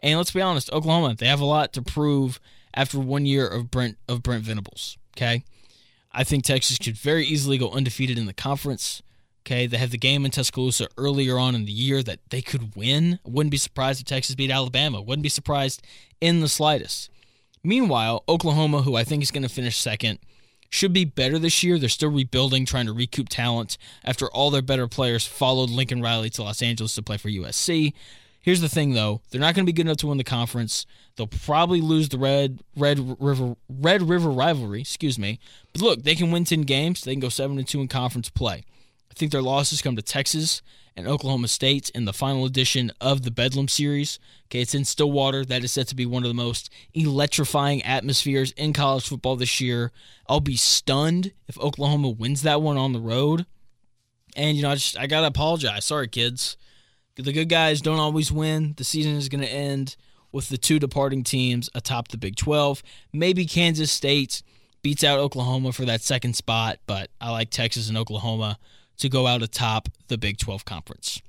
And 0.00 0.18
let's 0.18 0.30
be 0.30 0.42
honest, 0.42 0.70
Oklahoma, 0.72 1.14
they 1.14 1.26
have 1.26 1.40
a 1.40 1.46
lot 1.46 1.72
to 1.72 1.82
prove 1.82 2.38
after 2.74 2.98
one 2.98 3.24
year 3.24 3.48
of 3.48 3.70
Brent 3.70 3.96
of 4.08 4.22
Brent 4.22 4.44
Venables. 4.44 4.98
Okay. 5.16 5.44
I 6.12 6.24
think 6.24 6.44
Texas 6.44 6.78
could 6.78 6.96
very 6.96 7.24
easily 7.24 7.58
go 7.58 7.70
undefeated 7.70 8.18
in 8.18 8.26
the 8.26 8.32
conference. 8.32 9.02
Okay, 9.46 9.68
they 9.68 9.76
have 9.76 9.92
the 9.92 9.98
game 9.98 10.24
in 10.24 10.32
Tuscaloosa 10.32 10.88
earlier 10.98 11.38
on 11.38 11.54
in 11.54 11.66
the 11.66 11.72
year 11.72 12.02
that 12.02 12.18
they 12.30 12.42
could 12.42 12.74
win. 12.74 13.20
Wouldn't 13.24 13.52
be 13.52 13.56
surprised 13.56 14.00
if 14.00 14.06
Texas 14.06 14.34
beat 14.34 14.50
Alabama. 14.50 15.00
Wouldn't 15.00 15.22
be 15.22 15.28
surprised 15.28 15.86
in 16.20 16.40
the 16.40 16.48
slightest. 16.48 17.10
Meanwhile, 17.62 18.24
Oklahoma, 18.28 18.82
who 18.82 18.96
I 18.96 19.04
think 19.04 19.22
is 19.22 19.30
going 19.30 19.44
to 19.44 19.48
finish 19.48 19.76
second, 19.76 20.18
should 20.68 20.92
be 20.92 21.04
better 21.04 21.38
this 21.38 21.62
year. 21.62 21.78
They're 21.78 21.88
still 21.88 22.10
rebuilding, 22.10 22.66
trying 22.66 22.86
to 22.86 22.92
recoup 22.92 23.28
talent 23.28 23.78
after 24.04 24.26
all 24.26 24.50
their 24.50 24.62
better 24.62 24.88
players 24.88 25.28
followed 25.28 25.70
Lincoln 25.70 26.02
Riley 26.02 26.30
to 26.30 26.42
Los 26.42 26.60
Angeles 26.60 26.96
to 26.96 27.02
play 27.02 27.16
for 27.16 27.28
USC. 27.28 27.92
Here's 28.40 28.60
the 28.60 28.68
thing, 28.68 28.94
though: 28.94 29.20
they're 29.30 29.40
not 29.40 29.54
going 29.54 29.64
to 29.64 29.72
be 29.72 29.76
good 29.76 29.86
enough 29.86 29.98
to 29.98 30.08
win 30.08 30.18
the 30.18 30.24
conference. 30.24 30.86
They'll 31.14 31.28
probably 31.28 31.80
lose 31.80 32.08
the 32.08 32.18
Red 32.18 32.62
Red 32.76 33.20
River 33.20 33.54
Red 33.68 34.02
River 34.08 34.28
rivalry. 34.28 34.80
Excuse 34.80 35.20
me, 35.20 35.38
but 35.72 35.82
look, 35.82 36.02
they 36.02 36.16
can 36.16 36.32
win 36.32 36.44
ten 36.44 36.62
games. 36.62 37.02
They 37.02 37.12
can 37.12 37.20
go 37.20 37.28
seven 37.28 37.58
and 37.58 37.68
two 37.68 37.80
in 37.80 37.86
conference 37.86 38.28
play. 38.28 38.64
Think 39.16 39.32
their 39.32 39.42
losses 39.42 39.80
come 39.80 39.96
to 39.96 40.02
Texas 40.02 40.60
and 40.94 41.08
Oklahoma 41.08 41.48
State 41.48 41.90
in 41.94 42.04
the 42.04 42.12
final 42.12 42.44
edition 42.44 42.92
of 43.00 43.22
the 43.22 43.30
Bedlam 43.30 43.66
series. 43.66 44.18
Okay, 44.46 44.60
it's 44.60 44.74
in 44.74 44.84
Stillwater. 44.84 45.42
That 45.42 45.64
is 45.64 45.72
set 45.72 45.88
to 45.88 45.96
be 45.96 46.04
one 46.04 46.22
of 46.22 46.28
the 46.28 46.34
most 46.34 46.70
electrifying 46.92 47.82
atmospheres 47.82 48.52
in 48.52 48.74
college 48.74 49.08
football 49.08 49.36
this 49.36 49.58
year. 49.58 49.90
I'll 50.28 50.40
be 50.40 50.56
stunned 50.56 51.32
if 51.48 51.58
Oklahoma 51.58 52.10
wins 52.10 52.42
that 52.42 52.60
one 52.60 52.76
on 52.76 52.92
the 52.92 53.00
road. 53.00 53.46
And 54.36 54.54
you 54.54 54.62
know, 54.62 54.70
I 54.70 54.74
just 54.74 54.98
I 54.98 55.06
gotta 55.06 55.28
apologize. 55.28 55.86
Sorry, 55.86 56.08
kids. 56.08 56.58
The 57.16 57.32
good 57.32 57.48
guys 57.48 57.80
don't 57.80 57.98
always 57.98 58.30
win. 58.30 58.74
The 58.76 58.84
season 58.84 59.16
is 59.16 59.30
gonna 59.30 59.46
end 59.46 59.96
with 60.30 60.50
the 60.50 60.58
two 60.58 60.78
departing 60.78 61.24
teams 61.24 61.70
atop 61.74 62.08
the 62.08 62.18
Big 62.18 62.36
12. 62.36 62.82
Maybe 63.14 63.46
Kansas 63.46 63.90
State 63.90 64.42
beats 64.82 65.02
out 65.02 65.18
Oklahoma 65.18 65.72
for 65.72 65.86
that 65.86 66.02
second 66.02 66.36
spot, 66.36 66.80
but 66.86 67.10
I 67.18 67.30
like 67.30 67.48
Texas 67.48 67.88
and 67.88 67.96
Oklahoma 67.96 68.58
to 68.98 69.08
go 69.08 69.26
out 69.26 69.42
atop 69.42 69.88
the 70.08 70.18
Big 70.18 70.38
12 70.38 70.64
conference. 70.64 71.20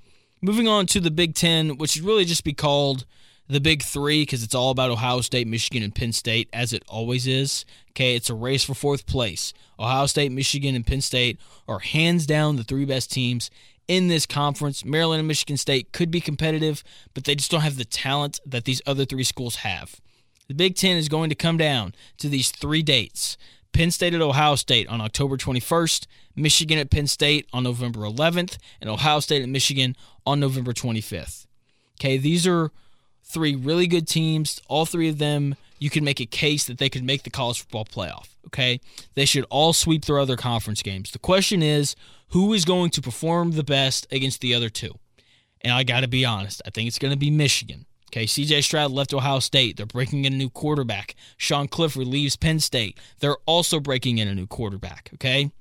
Moving 0.41 0.67
on 0.67 0.85
to 0.87 0.99
the 0.99 1.11
Big 1.11 1.35
10, 1.35 1.77
which 1.77 1.91
should 1.91 2.03
really 2.03 2.25
just 2.25 2.43
be 2.43 2.53
called 2.53 3.05
the 3.49 3.61
big 3.61 3.81
three 3.81 4.23
because 4.23 4.43
it's 4.43 4.55
all 4.55 4.71
about 4.71 4.91
Ohio 4.91 5.21
State, 5.21 5.47
Michigan, 5.47 5.83
and 5.83 5.95
Penn 5.95 6.11
State, 6.11 6.49
as 6.51 6.73
it 6.73 6.83
always 6.87 7.27
is. 7.27 7.65
Okay, 7.91 8.15
it's 8.15 8.29
a 8.29 8.33
race 8.33 8.63
for 8.63 8.73
fourth 8.73 9.05
place. 9.05 9.53
Ohio 9.79 10.05
State, 10.05 10.31
Michigan, 10.31 10.75
and 10.75 10.85
Penn 10.85 11.01
State 11.01 11.39
are 11.67 11.79
hands 11.79 12.25
down 12.25 12.57
the 12.57 12.63
three 12.63 12.85
best 12.85 13.11
teams 13.11 13.49
in 13.87 14.09
this 14.09 14.25
conference. 14.25 14.83
Maryland 14.83 15.19
and 15.19 15.27
Michigan 15.27 15.57
State 15.57 15.93
could 15.93 16.11
be 16.11 16.19
competitive, 16.19 16.83
but 17.13 17.23
they 17.23 17.35
just 17.35 17.49
don't 17.49 17.61
have 17.61 17.77
the 17.77 17.85
talent 17.85 18.39
that 18.45 18.65
these 18.65 18.81
other 18.85 19.05
three 19.05 19.23
schools 19.23 19.57
have. 19.57 20.01
The 20.47 20.53
Big 20.53 20.75
Ten 20.75 20.97
is 20.97 21.09
going 21.09 21.29
to 21.29 21.35
come 21.35 21.57
down 21.57 21.93
to 22.17 22.29
these 22.29 22.51
three 22.51 22.83
dates 22.83 23.37
Penn 23.73 23.91
State 23.91 24.13
at 24.13 24.21
Ohio 24.21 24.55
State 24.55 24.87
on 24.87 25.01
October 25.01 25.37
21st, 25.37 26.07
Michigan 26.37 26.77
at 26.77 26.89
Penn 26.89 27.07
State 27.07 27.47
on 27.51 27.63
November 27.63 28.01
11th, 28.01 28.57
and 28.79 28.89
Ohio 28.89 29.19
State 29.19 29.41
at 29.41 29.49
Michigan 29.49 29.95
on 30.25 30.39
November 30.39 30.71
25th. 30.71 31.47
Okay, 31.99 32.17
these 32.17 32.45
are 32.45 32.71
three 33.23 33.55
really 33.55 33.87
good 33.87 34.07
teams. 34.07 34.61
All 34.67 34.85
three 34.85 35.09
of 35.09 35.17
them, 35.17 35.55
you 35.79 35.89
can 35.89 36.03
make 36.03 36.21
a 36.21 36.25
case 36.25 36.65
that 36.65 36.77
they 36.77 36.89
could 36.89 37.03
make 37.03 37.23
the 37.23 37.29
college 37.29 37.61
football 37.61 37.85
playoff. 37.85 38.29
Okay, 38.47 38.79
they 39.15 39.25
should 39.25 39.45
all 39.49 39.73
sweep 39.73 40.05
their 40.05 40.19
other 40.19 40.37
conference 40.37 40.81
games. 40.81 41.11
The 41.11 41.19
question 41.19 41.61
is, 41.61 41.95
who 42.29 42.53
is 42.53 42.65
going 42.65 42.91
to 42.91 43.01
perform 43.01 43.51
the 43.51 43.63
best 43.63 44.07
against 44.11 44.41
the 44.41 44.53
other 44.53 44.69
two? 44.69 44.97
And 45.61 45.73
I 45.73 45.83
got 45.83 46.01
to 46.01 46.07
be 46.07 46.23
honest, 46.23 46.61
I 46.65 46.69
think 46.69 46.87
it's 46.87 46.99
going 46.99 47.13
to 47.13 47.19
be 47.19 47.31
Michigan. 47.31 47.85
Okay, 48.09 48.25
CJ 48.25 48.63
Stroud 48.63 48.91
left 48.91 49.13
Ohio 49.13 49.39
State. 49.39 49.75
They're 49.75 49.85
breaking 49.85 50.23
in 50.23 50.33
a 50.33 50.37
new 50.37 50.49
quarterback. 50.49 51.13
Sean 51.35 51.67
Clifford 51.67 52.07
leaves 52.07 52.37
Penn 52.37 52.59
State. 52.59 52.97
They're 53.19 53.37
also 53.45 53.81
breaking 53.81 54.17
in 54.17 54.29
a 54.29 54.35
new 54.35 54.47
quarterback. 54.47 55.09
Okay, 55.15 55.51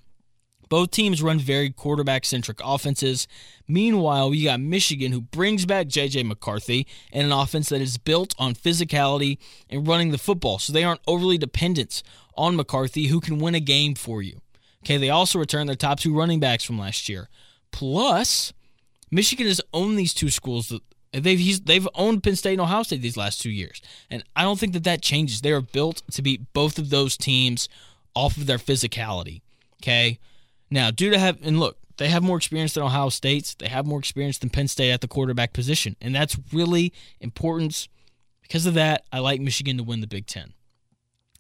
both 0.69 0.91
teams 0.91 1.23
run 1.23 1.39
very 1.39 1.71
quarterback 1.71 2.25
centric 2.25 2.61
offenses. 2.63 3.29
Meanwhile, 3.69 4.35
you 4.35 4.49
got 4.49 4.61
Michigan, 4.61 5.13
who 5.13 5.21
brings 5.21 5.67
back 5.67 5.89
J.J. 5.89 6.25
McCarthy 6.25 6.87
and 7.13 7.27
an 7.27 7.33
offense 7.33 7.69
that 7.69 7.81
is 7.81 7.99
built 7.99 8.35
on 8.39 8.55
physicality 8.55 9.39
and 9.71 9.87
running 9.87 10.11
the 10.11 10.19
football. 10.19 10.59
So 10.59 10.73
they 10.73 10.85
aren't 10.85 11.01
overly 11.07 11.39
dependent 11.39 12.03
on 12.37 12.57
McCarthy, 12.57 13.07
who 13.07 13.21
can 13.21 13.39
win 13.39 13.55
a 13.55 13.61
game 13.61 13.95
for 13.95 14.23
you. 14.23 14.41
Okay, 14.85 14.97
they 14.97 15.11
also 15.11 15.39
return 15.39 15.67
their 15.67 15.77
top 15.77 16.01
two 16.01 16.17
running 16.17 16.41
backs 16.41 16.65
from 16.65 16.79
last 16.79 17.09
year. 17.09 17.29
Plus, 17.73 18.53
Michigan 19.11 19.47
has 19.47 19.61
owned 19.73 19.99
these 19.99 20.15
two 20.15 20.31
schools 20.31 20.73
They've 21.13 21.65
they've 21.65 21.89
owned 21.95 22.23
Penn 22.23 22.37
State 22.37 22.53
and 22.55 22.61
Ohio 22.61 22.83
State 22.83 23.01
these 23.01 23.17
last 23.17 23.41
two 23.41 23.51
years, 23.51 23.81
and 24.11 24.23
I 24.35 24.43
don't 24.43 24.59
think 24.59 24.75
that 24.75 24.85
that 24.85 25.03
changes. 25.03 25.41
They 25.41 25.53
are 25.53 25.63
built 25.63 26.03
to 26.13 26.23
beat 26.23 26.53
both 26.53 26.79
of 26.79 26.91
those 26.91 27.17
teams 27.17 27.69
off 28.15 28.37
of 28.37 28.47
their 28.47 28.59
physicality. 28.59 29.41
Okay, 29.83 30.19
now 30.71 30.91
due 30.91 31.11
to 31.11 31.19
have 31.19 31.39
and 31.43 31.61
look, 31.61 31.79
they 31.97 32.09
have 32.09 32.23
more 32.23 32.37
experience 32.37 32.75
than 32.75 32.83
Ohio 32.83 33.09
State's. 33.09 33.55
They 33.55 33.69
have 33.69 33.87
more 33.87 33.99
experience 33.99 34.39
than 34.39 34.51
Penn 34.51 34.69
State 34.69 34.91
at 34.91 35.01
the 35.01 35.09
quarterback 35.09 35.53
position, 35.53 35.97
and 36.01 36.15
that's 36.15 36.37
really 36.53 36.93
important. 37.21 37.89
Because 38.43 38.67
of 38.67 38.75
that, 38.75 39.05
I 39.13 39.19
like 39.19 39.41
Michigan 39.41 39.77
to 39.79 39.83
win 39.83 40.01
the 40.01 40.07
Big 40.07 40.27
Ten. 40.27 40.53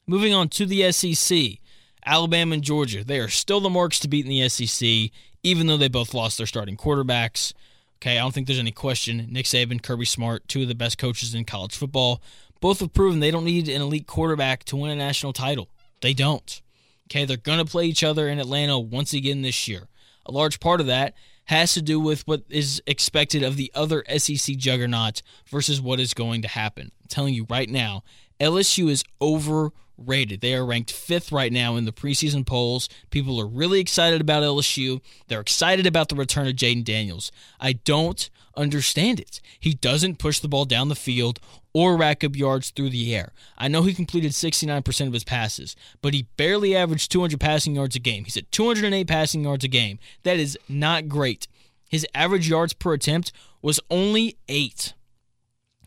Moving 0.06 0.34
on 0.34 0.48
to 0.50 0.66
the 0.66 0.90
SEC, 0.92 1.58
Alabama 2.04 2.54
and 2.54 2.62
Georgia. 2.62 3.04
They 3.04 3.18
are 3.18 3.28
still 3.28 3.60
the 3.60 3.70
marks 3.70 3.98
to 4.00 4.08
beat 4.08 4.24
in 4.24 4.30
the 4.30 4.48
SEC, 4.48 5.10
even 5.42 5.66
though 5.66 5.76
they 5.76 5.88
both 5.88 6.14
lost 6.14 6.38
their 6.38 6.46
starting 6.46 6.76
quarterbacks. 6.76 7.52
Okay, 7.98 8.18
I 8.18 8.22
don't 8.22 8.32
think 8.32 8.46
there's 8.46 8.58
any 8.58 8.72
question. 8.72 9.26
Nick 9.30 9.46
Saban, 9.46 9.82
Kirby 9.82 10.04
Smart, 10.04 10.46
two 10.48 10.62
of 10.62 10.68
the 10.68 10.74
best 10.74 10.98
coaches 10.98 11.34
in 11.34 11.44
college 11.44 11.76
football, 11.76 12.20
both 12.60 12.80
have 12.80 12.92
proven 12.92 13.20
they 13.20 13.30
don't 13.30 13.44
need 13.44 13.68
an 13.68 13.82
elite 13.82 14.06
quarterback 14.06 14.64
to 14.64 14.76
win 14.76 14.90
a 14.90 14.96
national 14.96 15.32
title. 15.32 15.68
They 16.00 16.12
don't. 16.12 16.60
Okay, 17.06 17.24
they're 17.24 17.36
going 17.36 17.58
to 17.58 17.64
play 17.64 17.86
each 17.86 18.02
other 18.02 18.28
in 18.28 18.38
Atlanta 18.38 18.78
once 18.78 19.12
again 19.12 19.42
this 19.42 19.68
year. 19.68 19.88
A 20.26 20.32
large 20.32 20.58
part 20.58 20.80
of 20.80 20.86
that 20.86 21.14
has 21.44 21.74
to 21.74 21.82
do 21.82 22.00
with 22.00 22.26
what 22.26 22.42
is 22.48 22.82
expected 22.86 23.44
of 23.44 23.56
the 23.56 23.70
other 23.74 24.04
SEC 24.18 24.56
juggernaut 24.56 25.22
versus 25.46 25.80
what 25.80 26.00
is 26.00 26.14
going 26.14 26.42
to 26.42 26.48
happen. 26.48 26.90
I'm 27.00 27.08
telling 27.08 27.34
you 27.34 27.46
right 27.48 27.70
now, 27.70 28.02
LSU 28.40 28.90
is 28.90 29.04
over 29.20 29.72
rated. 29.98 30.40
They 30.40 30.54
are 30.54 30.66
ranked 30.66 30.92
fifth 30.92 31.32
right 31.32 31.52
now 31.52 31.76
in 31.76 31.84
the 31.84 31.92
preseason 31.92 32.46
polls. 32.46 32.88
People 33.10 33.40
are 33.40 33.46
really 33.46 33.80
excited 33.80 34.20
about 34.20 34.42
LSU. 34.42 35.00
They're 35.28 35.40
excited 35.40 35.86
about 35.86 36.08
the 36.08 36.16
return 36.16 36.46
of 36.46 36.54
Jayden 36.54 36.84
Daniels. 36.84 37.32
I 37.60 37.74
don't 37.74 38.28
understand 38.56 39.20
it. 39.20 39.40
He 39.60 39.74
doesn't 39.74 40.18
push 40.18 40.38
the 40.38 40.48
ball 40.48 40.64
down 40.64 40.88
the 40.88 40.94
field 40.94 41.40
or 41.72 41.96
rack 41.96 42.24
up 42.24 42.34
yards 42.34 42.70
through 42.70 42.88
the 42.88 43.14
air. 43.14 43.32
I 43.58 43.68
know 43.68 43.82
he 43.82 43.92
completed 43.92 44.32
69% 44.32 45.06
of 45.06 45.12
his 45.12 45.24
passes, 45.24 45.76
but 46.00 46.14
he 46.14 46.26
barely 46.36 46.74
averaged 46.74 47.12
200 47.12 47.38
passing 47.38 47.74
yards 47.74 47.96
a 47.96 47.98
game. 47.98 48.24
He's 48.24 48.36
at 48.36 48.50
208 48.50 49.06
passing 49.06 49.44
yards 49.44 49.64
a 49.64 49.68
game. 49.68 49.98
That 50.22 50.38
is 50.38 50.58
not 50.68 51.08
great. 51.08 51.46
His 51.88 52.06
average 52.14 52.48
yards 52.48 52.72
per 52.72 52.94
attempt 52.94 53.32
was 53.60 53.80
only 53.90 54.38
eight. 54.48 54.94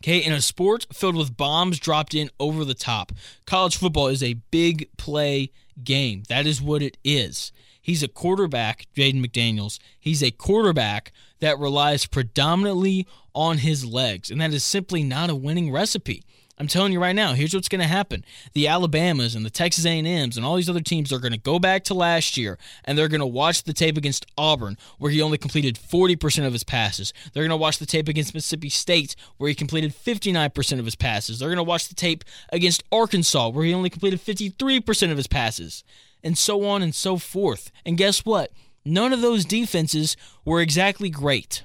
Okay, 0.02 0.18
in 0.18 0.32
a 0.32 0.40
sport 0.40 0.86
filled 0.92 1.16
with 1.16 1.36
bombs 1.36 1.78
dropped 1.78 2.14
in 2.14 2.30
over 2.40 2.64
the 2.64 2.74
top, 2.74 3.12
college 3.46 3.76
football 3.76 4.06
is 4.06 4.22
a 4.22 4.40
big 4.50 4.88
play 4.96 5.50
game. 5.84 6.22
That 6.28 6.46
is 6.46 6.62
what 6.62 6.82
it 6.82 6.96
is. 7.04 7.52
He's 7.82 8.02
a 8.02 8.08
quarterback, 8.08 8.86
Jayden 8.96 9.24
McDaniels. 9.24 9.78
He's 9.98 10.22
a 10.22 10.30
quarterback 10.30 11.12
that 11.40 11.58
relies 11.58 12.06
predominantly 12.06 13.06
on 13.34 13.58
his 13.58 13.84
legs, 13.84 14.30
and 14.30 14.40
that 14.40 14.54
is 14.54 14.64
simply 14.64 15.02
not 15.02 15.30
a 15.30 15.34
winning 15.34 15.70
recipe. 15.70 16.22
I'm 16.60 16.66
telling 16.66 16.92
you 16.92 17.00
right 17.00 17.16
now, 17.16 17.32
here's 17.32 17.54
what's 17.54 17.70
going 17.70 17.80
to 17.80 17.86
happen. 17.86 18.22
The 18.52 18.68
Alabamas 18.68 19.34
and 19.34 19.46
the 19.46 19.50
Texas 19.50 19.86
A&Ms 19.86 20.36
and 20.36 20.44
all 20.44 20.56
these 20.56 20.68
other 20.68 20.82
teams 20.82 21.10
are 21.10 21.18
going 21.18 21.32
to 21.32 21.38
go 21.38 21.58
back 21.58 21.84
to 21.84 21.94
last 21.94 22.36
year 22.36 22.58
and 22.84 22.98
they're 22.98 23.08
going 23.08 23.22
to 23.22 23.26
watch 23.26 23.62
the 23.62 23.72
tape 23.72 23.96
against 23.96 24.26
Auburn 24.36 24.76
where 24.98 25.10
he 25.10 25.22
only 25.22 25.38
completed 25.38 25.76
40% 25.76 26.46
of 26.46 26.52
his 26.52 26.62
passes. 26.62 27.14
They're 27.32 27.44
going 27.44 27.48
to 27.48 27.56
watch 27.56 27.78
the 27.78 27.86
tape 27.86 28.08
against 28.08 28.34
Mississippi 28.34 28.68
State 28.68 29.16
where 29.38 29.48
he 29.48 29.54
completed 29.54 29.94
59% 29.94 30.78
of 30.78 30.84
his 30.84 30.96
passes. 30.96 31.38
They're 31.38 31.48
going 31.48 31.56
to 31.56 31.62
watch 31.62 31.88
the 31.88 31.94
tape 31.94 32.24
against 32.52 32.84
Arkansas 32.92 33.48
where 33.48 33.64
he 33.64 33.72
only 33.72 33.88
completed 33.88 34.20
53% 34.20 35.10
of 35.10 35.16
his 35.16 35.26
passes 35.26 35.82
and 36.22 36.36
so 36.36 36.66
on 36.66 36.82
and 36.82 36.94
so 36.94 37.16
forth. 37.16 37.72
And 37.86 37.96
guess 37.96 38.26
what? 38.26 38.52
None 38.84 39.14
of 39.14 39.22
those 39.22 39.46
defenses 39.46 40.14
were 40.44 40.60
exactly 40.60 41.08
great 41.08 41.64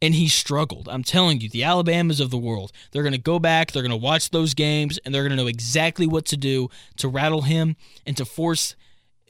and 0.00 0.14
he 0.14 0.28
struggled. 0.28 0.88
I'm 0.88 1.02
telling 1.02 1.40
you, 1.40 1.48
the 1.48 1.64
Alabamas 1.64 2.20
of 2.20 2.30
the 2.30 2.38
world, 2.38 2.72
they're 2.90 3.02
going 3.02 3.12
to 3.12 3.18
go 3.18 3.38
back, 3.38 3.72
they're 3.72 3.82
going 3.82 3.90
to 3.90 3.96
watch 3.96 4.30
those 4.30 4.54
games, 4.54 4.98
and 5.04 5.14
they're 5.14 5.22
going 5.22 5.36
to 5.36 5.42
know 5.42 5.48
exactly 5.48 6.06
what 6.06 6.24
to 6.26 6.36
do 6.36 6.68
to 6.96 7.08
rattle 7.08 7.42
him 7.42 7.76
and 8.06 8.16
to 8.16 8.24
force 8.24 8.76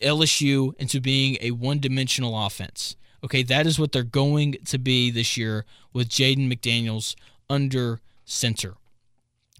LSU 0.02 0.74
into 0.78 1.00
being 1.00 1.37
a 1.40 1.52
one 1.52 1.78
dimensional 1.78 2.38
offense. 2.46 2.96
Okay, 3.24 3.42
that 3.42 3.66
is 3.66 3.78
what 3.78 3.92
they're 3.92 4.04
going 4.04 4.57
to 4.66 4.78
be 4.78 5.11
this 5.11 5.37
year 5.37 5.64
with 5.92 6.09
Jayden 6.09 6.52
McDaniels 6.52 7.16
under 7.50 8.00
center. 8.24 8.74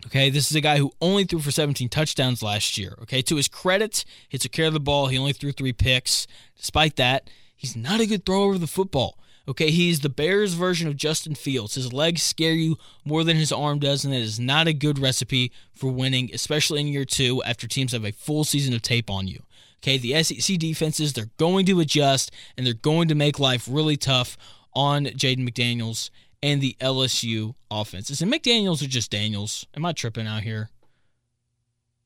Okay, 0.06 0.30
this 0.30 0.48
is 0.48 0.56
a 0.56 0.60
guy 0.60 0.78
who 0.78 0.92
only 1.00 1.24
threw 1.24 1.40
for 1.40 1.50
17 1.50 1.88
touchdowns 1.88 2.40
last 2.40 2.78
year. 2.78 2.96
Okay, 3.02 3.20
to 3.22 3.34
his 3.34 3.48
credit, 3.48 4.04
he 4.28 4.38
took 4.38 4.52
care 4.52 4.66
of 4.66 4.72
the 4.72 4.80
ball. 4.80 5.08
He 5.08 5.18
only 5.18 5.32
threw 5.32 5.50
three 5.50 5.72
picks. 5.72 6.28
Despite 6.56 6.96
that, 6.96 7.28
he's 7.56 7.74
not 7.74 8.00
a 8.00 8.06
good 8.06 8.24
thrower 8.24 8.54
of 8.54 8.60
the 8.60 8.68
football. 8.68 9.18
Okay, 9.48 9.70
he's 9.70 10.00
the 10.00 10.11
Bears 10.11 10.52
version 10.52 10.88
of 10.88 10.96
Justin 10.96 11.34
Fields. 11.34 11.74
His 11.74 11.90
legs 11.90 12.22
scare 12.22 12.52
you 12.52 12.76
more 13.06 13.24
than 13.24 13.38
his 13.38 13.50
arm 13.50 13.78
does, 13.78 14.04
and 14.04 14.12
that 14.12 14.20
is 14.20 14.38
not 14.38 14.68
a 14.68 14.74
good 14.74 14.98
recipe 14.98 15.50
for 15.72 15.90
winning, 15.90 16.28
especially 16.34 16.82
in 16.82 16.88
year 16.88 17.06
two 17.06 17.42
after 17.44 17.66
teams 17.66 17.92
have 17.92 18.04
a 18.04 18.12
full 18.12 18.44
season 18.44 18.74
of 18.74 18.82
tape 18.82 19.08
on 19.08 19.26
you. 19.26 19.42
Okay, 19.82 19.96
the 19.96 20.22
SEC 20.22 20.58
defenses, 20.58 21.14
they're 21.14 21.30
going 21.38 21.64
to 21.66 21.80
adjust 21.80 22.30
and 22.56 22.66
they're 22.66 22.74
going 22.74 23.08
to 23.08 23.14
make 23.14 23.38
life 23.38 23.66
really 23.70 23.96
tough 23.96 24.37
on 24.74 25.06
Jayden 25.06 25.48
McDaniels 25.48 26.11
and 26.42 26.61
the 26.61 26.76
LSU 26.80 27.54
offenses. 27.70 28.20
And 28.20 28.30
McDaniels 28.30 28.82
are 28.82 28.88
just 28.88 29.11
Daniels. 29.11 29.66
Am 29.74 29.87
I 29.87 29.92
tripping 29.92 30.26
out 30.26 30.42
here? 30.42 30.68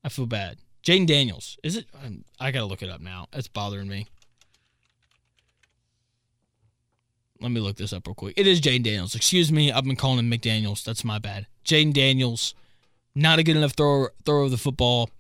I 0.05 0.11
feel 0.11 0.26
bad. 0.26 0.59
Jayden 0.85 1.07
Daniels. 1.07 1.59
Is 1.64 1.76
it? 1.76 1.87
Um, 2.05 2.24
I 2.38 2.50
got 2.50 2.61
to 2.61 2.66
look 2.66 2.83
it 2.83 2.90
up 2.90 3.00
now. 3.00 3.26
It's 3.33 3.48
bothering 3.48 3.88
me. 3.88 4.07
Let 7.42 7.50
me 7.50 7.61
look 7.61 7.76
this 7.76 7.92
up 7.92 8.07
real 8.07 8.14
quick. 8.14 8.35
It 8.37 8.46
is 8.46 8.61
Jayden 8.61 8.85
Daniels. 8.85 9.14
Excuse 9.14 9.50
me, 9.50 9.72
I've 9.72 9.85
been 9.85 9.96
calling 9.96 10.18
him 10.20 10.31
McDaniels. 10.31 10.85
That's 10.85 11.05
my 11.05 11.18
bad. 11.18 11.46
Jayden 11.64 11.92
Daniels, 11.92 12.55
not 13.14 13.38
a 13.38 13.42
good 13.42 13.57
enough 13.57 13.72
thrower, 13.72 14.12
thrower 14.24 14.42
of 14.42 14.50
the 14.50 14.57
football. 14.57 15.11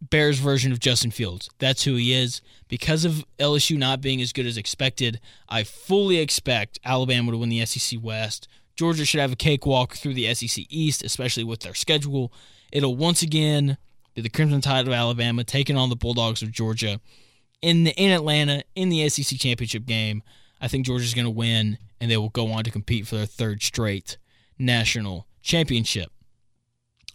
Bears 0.00 0.38
version 0.38 0.72
of 0.72 0.80
Justin 0.80 1.10
Fields. 1.10 1.48
That's 1.58 1.84
who 1.84 1.94
he 1.94 2.12
is. 2.12 2.42
Because 2.68 3.04
of 3.04 3.24
LSU 3.38 3.78
not 3.78 4.00
being 4.00 4.20
as 4.20 4.32
good 4.32 4.44
as 4.44 4.56
expected, 4.56 5.20
I 5.48 5.62
fully 5.64 6.18
expect 6.18 6.78
Alabama 6.84 7.32
to 7.32 7.38
win 7.38 7.48
the 7.48 7.64
SEC 7.64 7.98
West. 8.02 8.46
Georgia 8.76 9.06
should 9.06 9.20
have 9.20 9.32
a 9.32 9.36
cakewalk 9.36 9.94
through 9.94 10.14
the 10.14 10.32
SEC 10.34 10.66
East, 10.68 11.02
especially 11.02 11.44
with 11.44 11.60
their 11.60 11.74
schedule. 11.74 12.30
It'll 12.70 12.94
once 12.94 13.22
again 13.22 13.78
be 14.14 14.20
the 14.20 14.28
Crimson 14.28 14.60
Tide 14.60 14.86
of 14.86 14.92
Alabama 14.92 15.44
taking 15.44 15.76
on 15.78 15.88
the 15.88 15.96
Bulldogs 15.96 16.42
of 16.42 16.52
Georgia 16.52 17.00
in 17.62 17.84
the, 17.84 17.92
in 17.92 18.10
Atlanta 18.10 18.64
in 18.74 18.90
the 18.90 19.08
SEC 19.08 19.38
championship 19.38 19.86
game. 19.86 20.22
I 20.60 20.68
think 20.68 20.86
Georgia's 20.86 21.14
going 21.14 21.26
to 21.26 21.30
win, 21.30 21.78
and 22.00 22.10
they 22.10 22.16
will 22.16 22.30
go 22.30 22.52
on 22.52 22.64
to 22.64 22.70
compete 22.70 23.06
for 23.06 23.16
their 23.16 23.26
third 23.26 23.62
straight 23.62 24.16
national 24.58 25.26
championship. 25.42 26.10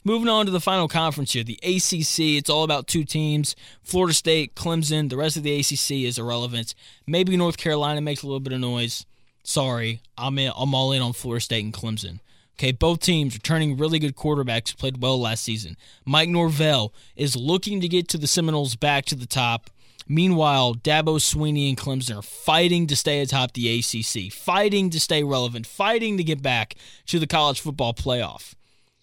Moving 0.03 0.29
on 0.29 0.47
to 0.47 0.51
the 0.51 0.59
final 0.59 0.87
conference 0.87 1.33
here, 1.33 1.43
the 1.43 1.59
ACC. 1.61 2.37
It's 2.37 2.49
all 2.49 2.63
about 2.63 2.87
two 2.87 3.03
teams 3.03 3.55
Florida 3.83 4.15
State, 4.15 4.55
Clemson. 4.55 5.09
The 5.09 5.17
rest 5.17 5.37
of 5.37 5.43
the 5.43 5.59
ACC 5.59 6.07
is 6.07 6.17
irrelevant. 6.17 6.73
Maybe 7.05 7.37
North 7.37 7.57
Carolina 7.57 8.01
makes 8.01 8.23
a 8.23 8.25
little 8.25 8.39
bit 8.39 8.53
of 8.53 8.59
noise. 8.59 9.05
Sorry, 9.43 10.01
I'm, 10.17 10.39
in, 10.39 10.51
I'm 10.55 10.73
all 10.73 10.91
in 10.91 11.01
on 11.01 11.13
Florida 11.13 11.41
State 11.41 11.63
and 11.63 11.73
Clemson. 11.73 12.19
Okay, 12.55 12.71
both 12.71 12.99
teams 12.99 13.33
returning 13.35 13.77
really 13.77 13.99
good 13.99 14.15
quarterbacks 14.15 14.71
who 14.71 14.77
played 14.77 15.01
well 15.01 15.19
last 15.19 15.43
season. 15.43 15.77
Mike 16.05 16.29
Norvell 16.29 16.93
is 17.15 17.35
looking 17.35 17.81
to 17.81 17.87
get 17.87 18.07
to 18.09 18.17
the 18.17 18.27
Seminoles 18.27 18.75
back 18.75 19.05
to 19.05 19.15
the 19.15 19.25
top. 19.25 19.69
Meanwhile, 20.07 20.75
Dabo 20.75 21.17
Swinney 21.17 21.69
and 21.69 21.77
Clemson 21.77 22.17
are 22.17 22.21
fighting 22.21 22.87
to 22.87 22.95
stay 22.95 23.21
atop 23.21 23.53
the 23.53 23.79
ACC, 23.79 24.31
fighting 24.31 24.89
to 24.89 24.99
stay 24.99 25.23
relevant, 25.23 25.65
fighting 25.67 26.17
to 26.17 26.23
get 26.23 26.41
back 26.41 26.75
to 27.07 27.19
the 27.19 27.27
college 27.27 27.59
football 27.59 27.93
playoff. 27.93 28.53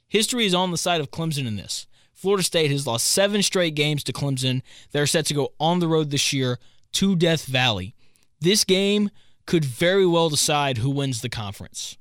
History 0.08 0.46
is 0.46 0.54
on 0.54 0.70
the 0.70 0.78
side 0.78 1.00
of 1.00 1.10
Clemson 1.10 1.46
in 1.46 1.56
this. 1.56 1.86
Florida 2.14 2.42
State 2.42 2.70
has 2.70 2.86
lost 2.86 3.06
seven 3.06 3.42
straight 3.42 3.74
games 3.74 4.02
to 4.04 4.12
Clemson. 4.12 4.62
They're 4.90 5.06
set 5.06 5.26
to 5.26 5.34
go 5.34 5.52
on 5.60 5.78
the 5.78 5.88
road 5.88 6.10
this 6.10 6.32
year 6.32 6.58
to 6.94 7.14
Death 7.14 7.44
Valley. 7.44 7.94
This 8.40 8.64
game 8.64 9.10
could 9.46 9.64
very 9.64 10.06
well 10.06 10.28
decide 10.28 10.78
who 10.78 10.90
wins 10.90 11.20
the 11.20 11.28
conference. 11.28 11.96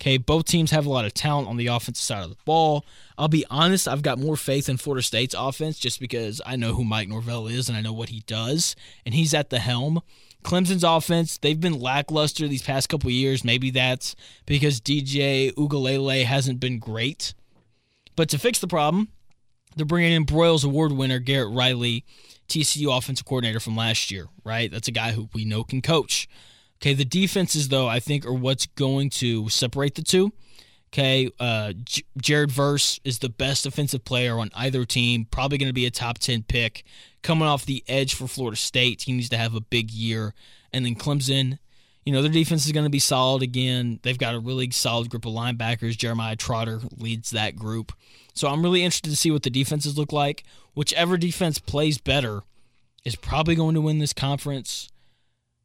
Okay, 0.00 0.16
both 0.16 0.46
teams 0.46 0.70
have 0.70 0.86
a 0.86 0.90
lot 0.90 1.04
of 1.04 1.12
talent 1.12 1.46
on 1.46 1.58
the 1.58 1.66
offensive 1.66 2.02
side 2.02 2.24
of 2.24 2.30
the 2.30 2.36
ball. 2.46 2.86
I'll 3.18 3.28
be 3.28 3.44
honest, 3.50 3.86
I've 3.86 4.00
got 4.00 4.18
more 4.18 4.36
faith 4.36 4.70
in 4.70 4.78
Florida 4.78 5.02
State's 5.02 5.34
offense 5.36 5.78
just 5.78 6.00
because 6.00 6.40
I 6.46 6.56
know 6.56 6.72
who 6.72 6.84
Mike 6.84 7.08
Norvell 7.08 7.46
is 7.48 7.68
and 7.68 7.76
I 7.76 7.82
know 7.82 7.92
what 7.92 8.08
he 8.08 8.20
does, 8.26 8.74
and 9.04 9.14
he's 9.14 9.34
at 9.34 9.50
the 9.50 9.58
helm. 9.58 10.00
Clemson's 10.42 10.84
offense, 10.84 11.36
they've 11.36 11.60
been 11.60 11.78
lackluster 11.78 12.48
these 12.48 12.62
past 12.62 12.88
couple 12.88 13.10
years. 13.10 13.44
Maybe 13.44 13.70
that's 13.70 14.16
because 14.46 14.80
DJ 14.80 15.52
Uiagalelei 15.52 16.24
hasn't 16.24 16.60
been 16.60 16.78
great. 16.78 17.34
But 18.16 18.30
to 18.30 18.38
fix 18.38 18.58
the 18.58 18.66
problem, 18.66 19.08
they're 19.76 19.84
bringing 19.84 20.12
in 20.12 20.24
Broyles 20.24 20.64
Award 20.64 20.92
winner 20.92 21.18
Garrett 21.18 21.54
Riley, 21.54 22.06
TCU 22.48 22.96
offensive 22.96 23.26
coordinator 23.26 23.60
from 23.60 23.76
last 23.76 24.10
year, 24.10 24.28
right? 24.44 24.70
That's 24.70 24.88
a 24.88 24.92
guy 24.92 25.12
who 25.12 25.28
we 25.34 25.44
know 25.44 25.62
can 25.62 25.82
coach. 25.82 26.26
Okay, 26.80 26.94
the 26.94 27.04
defenses, 27.04 27.68
though, 27.68 27.88
I 27.88 28.00
think 28.00 28.24
are 28.24 28.32
what's 28.32 28.66
going 28.66 29.10
to 29.10 29.48
separate 29.50 29.96
the 29.96 30.02
two. 30.02 30.32
Okay, 30.92 31.30
uh, 31.38 31.72
J- 31.84 32.02
Jared 32.20 32.50
Verse 32.50 32.98
is 33.04 33.20
the 33.20 33.28
best 33.28 33.66
offensive 33.66 34.04
player 34.04 34.38
on 34.38 34.50
either 34.54 34.84
team, 34.84 35.26
probably 35.30 35.58
going 35.58 35.68
to 35.68 35.74
be 35.74 35.86
a 35.86 35.90
top 35.90 36.18
10 36.18 36.42
pick. 36.44 36.84
Coming 37.22 37.46
off 37.46 37.66
the 37.66 37.84
edge 37.86 38.14
for 38.14 38.26
Florida 38.26 38.56
State, 38.56 39.02
he 39.02 39.12
needs 39.12 39.28
to 39.28 39.36
have 39.36 39.54
a 39.54 39.60
big 39.60 39.90
year. 39.90 40.34
And 40.72 40.84
then 40.84 40.94
Clemson, 40.96 41.58
you 42.04 42.12
know, 42.12 42.22
their 42.22 42.32
defense 42.32 42.66
is 42.66 42.72
going 42.72 42.84
to 42.84 42.90
be 42.90 42.98
solid 42.98 43.42
again. 43.42 44.00
They've 44.02 44.18
got 44.18 44.34
a 44.34 44.40
really 44.40 44.70
solid 44.70 45.10
group 45.10 45.26
of 45.26 45.32
linebackers. 45.32 45.96
Jeremiah 45.98 46.34
Trotter 46.34 46.80
leads 46.96 47.30
that 47.30 47.56
group. 47.56 47.92
So 48.34 48.48
I'm 48.48 48.62
really 48.62 48.82
interested 48.82 49.10
to 49.10 49.16
see 49.16 49.30
what 49.30 49.42
the 49.42 49.50
defenses 49.50 49.98
look 49.98 50.12
like. 50.12 50.44
Whichever 50.74 51.18
defense 51.18 51.58
plays 51.58 51.98
better 51.98 52.42
is 53.04 53.16
probably 53.16 53.54
going 53.54 53.74
to 53.74 53.80
win 53.80 53.98
this 53.98 54.12
conference. 54.12 54.89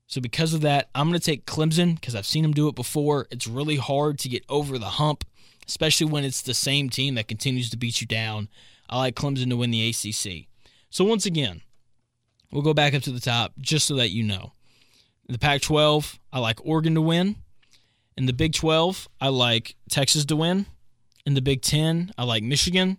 So 0.07 0.21
because 0.21 0.53
of 0.53 0.61
that, 0.61 0.89
I'm 0.93 1.09
going 1.09 1.19
to 1.19 1.25
take 1.25 1.45
Clemson 1.45 1.95
because 1.95 2.15
I've 2.15 2.25
seen 2.25 2.43
them 2.43 2.53
do 2.53 2.67
it 2.67 2.75
before. 2.75 3.27
It's 3.31 3.47
really 3.47 3.77
hard 3.77 4.19
to 4.19 4.29
get 4.29 4.43
over 4.49 4.77
the 4.77 4.85
hump, 4.85 5.23
especially 5.67 6.07
when 6.07 6.23
it's 6.23 6.41
the 6.41 6.53
same 6.53 6.89
team 6.89 7.15
that 7.15 7.27
continues 7.27 7.69
to 7.71 7.77
beat 7.77 8.01
you 8.01 8.07
down. 8.07 8.49
I 8.89 8.99
like 8.99 9.15
Clemson 9.15 9.49
to 9.49 9.57
win 9.57 9.71
the 9.71 9.89
ACC. 9.89 10.47
So 10.89 11.03
once 11.03 11.25
again, 11.25 11.61
we'll 12.51 12.61
go 12.61 12.73
back 12.73 12.93
up 12.93 13.01
to 13.03 13.11
the 13.11 13.19
top 13.19 13.53
just 13.59 13.87
so 13.87 13.95
that 13.95 14.09
you 14.09 14.23
know. 14.23 14.53
In 15.27 15.33
the 15.33 15.39
Pac 15.39 15.61
12, 15.61 16.19
I 16.31 16.39
like 16.39 16.63
Oregon 16.63 16.93
to 16.95 17.01
win. 17.01 17.37
In 18.15 18.27
the 18.27 18.33
Big 18.33 18.53
12, 18.53 19.09
I 19.19 19.29
like 19.29 19.75
Texas 19.89 20.23
to 20.25 20.35
win. 20.35 20.67
In 21.25 21.33
the 21.33 21.41
Big 21.41 21.63
10, 21.63 22.11
I 22.17 22.23
like 22.23 22.43
Michigan. 22.43 22.97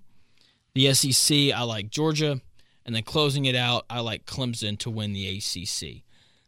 The 0.75 0.93
SEC, 0.93 1.53
I 1.55 1.63
like 1.63 1.89
Georgia. 1.89 2.41
And 2.85 2.95
then 2.95 3.05
closing 3.05 3.45
it 3.45 3.55
out, 3.55 3.87
I 3.89 4.01
like 4.01 4.27
Clemson 4.27 4.77
to 4.81 4.91
win 4.91 5.13
the 5.13 5.39
ACC. 5.39 6.03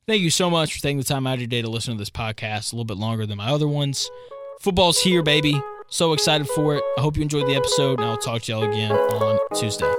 Thank 0.09 0.23
you 0.23 0.31
so 0.31 0.49
much 0.49 0.73
for 0.73 0.81
taking 0.81 0.97
the 0.97 1.05
time 1.05 1.27
out 1.27 1.35
of 1.35 1.41
your 1.41 1.49
day 1.49 1.61
to 1.61 1.69
listen 1.69 1.93
to 1.93 1.99
this 1.99 2.09
podcast 2.09 2.73
a 2.73 2.77
little 2.77 2.87
bit 2.87 2.97
longer 2.97 3.27
than 3.27 3.37
my 3.37 3.51
other 3.51 3.69
ones. 3.69 4.11
Football's 4.59 4.99
here, 4.99 5.23
baby. 5.23 5.61
So 5.89 6.15
excited 6.15 6.49
for 6.49 6.77
it. 6.77 6.83
I 6.97 7.03
hope 7.03 7.17
you 7.17 7.23
enjoyed 7.23 7.47
the 7.47 7.55
episode, 7.55 8.01
and 8.01 8.09
I'll 8.09 8.17
talk 8.17 8.41
to 8.45 8.53
y'all 8.53 8.63
again 8.63 8.91
on 8.91 9.39
Tuesday. 9.55 9.93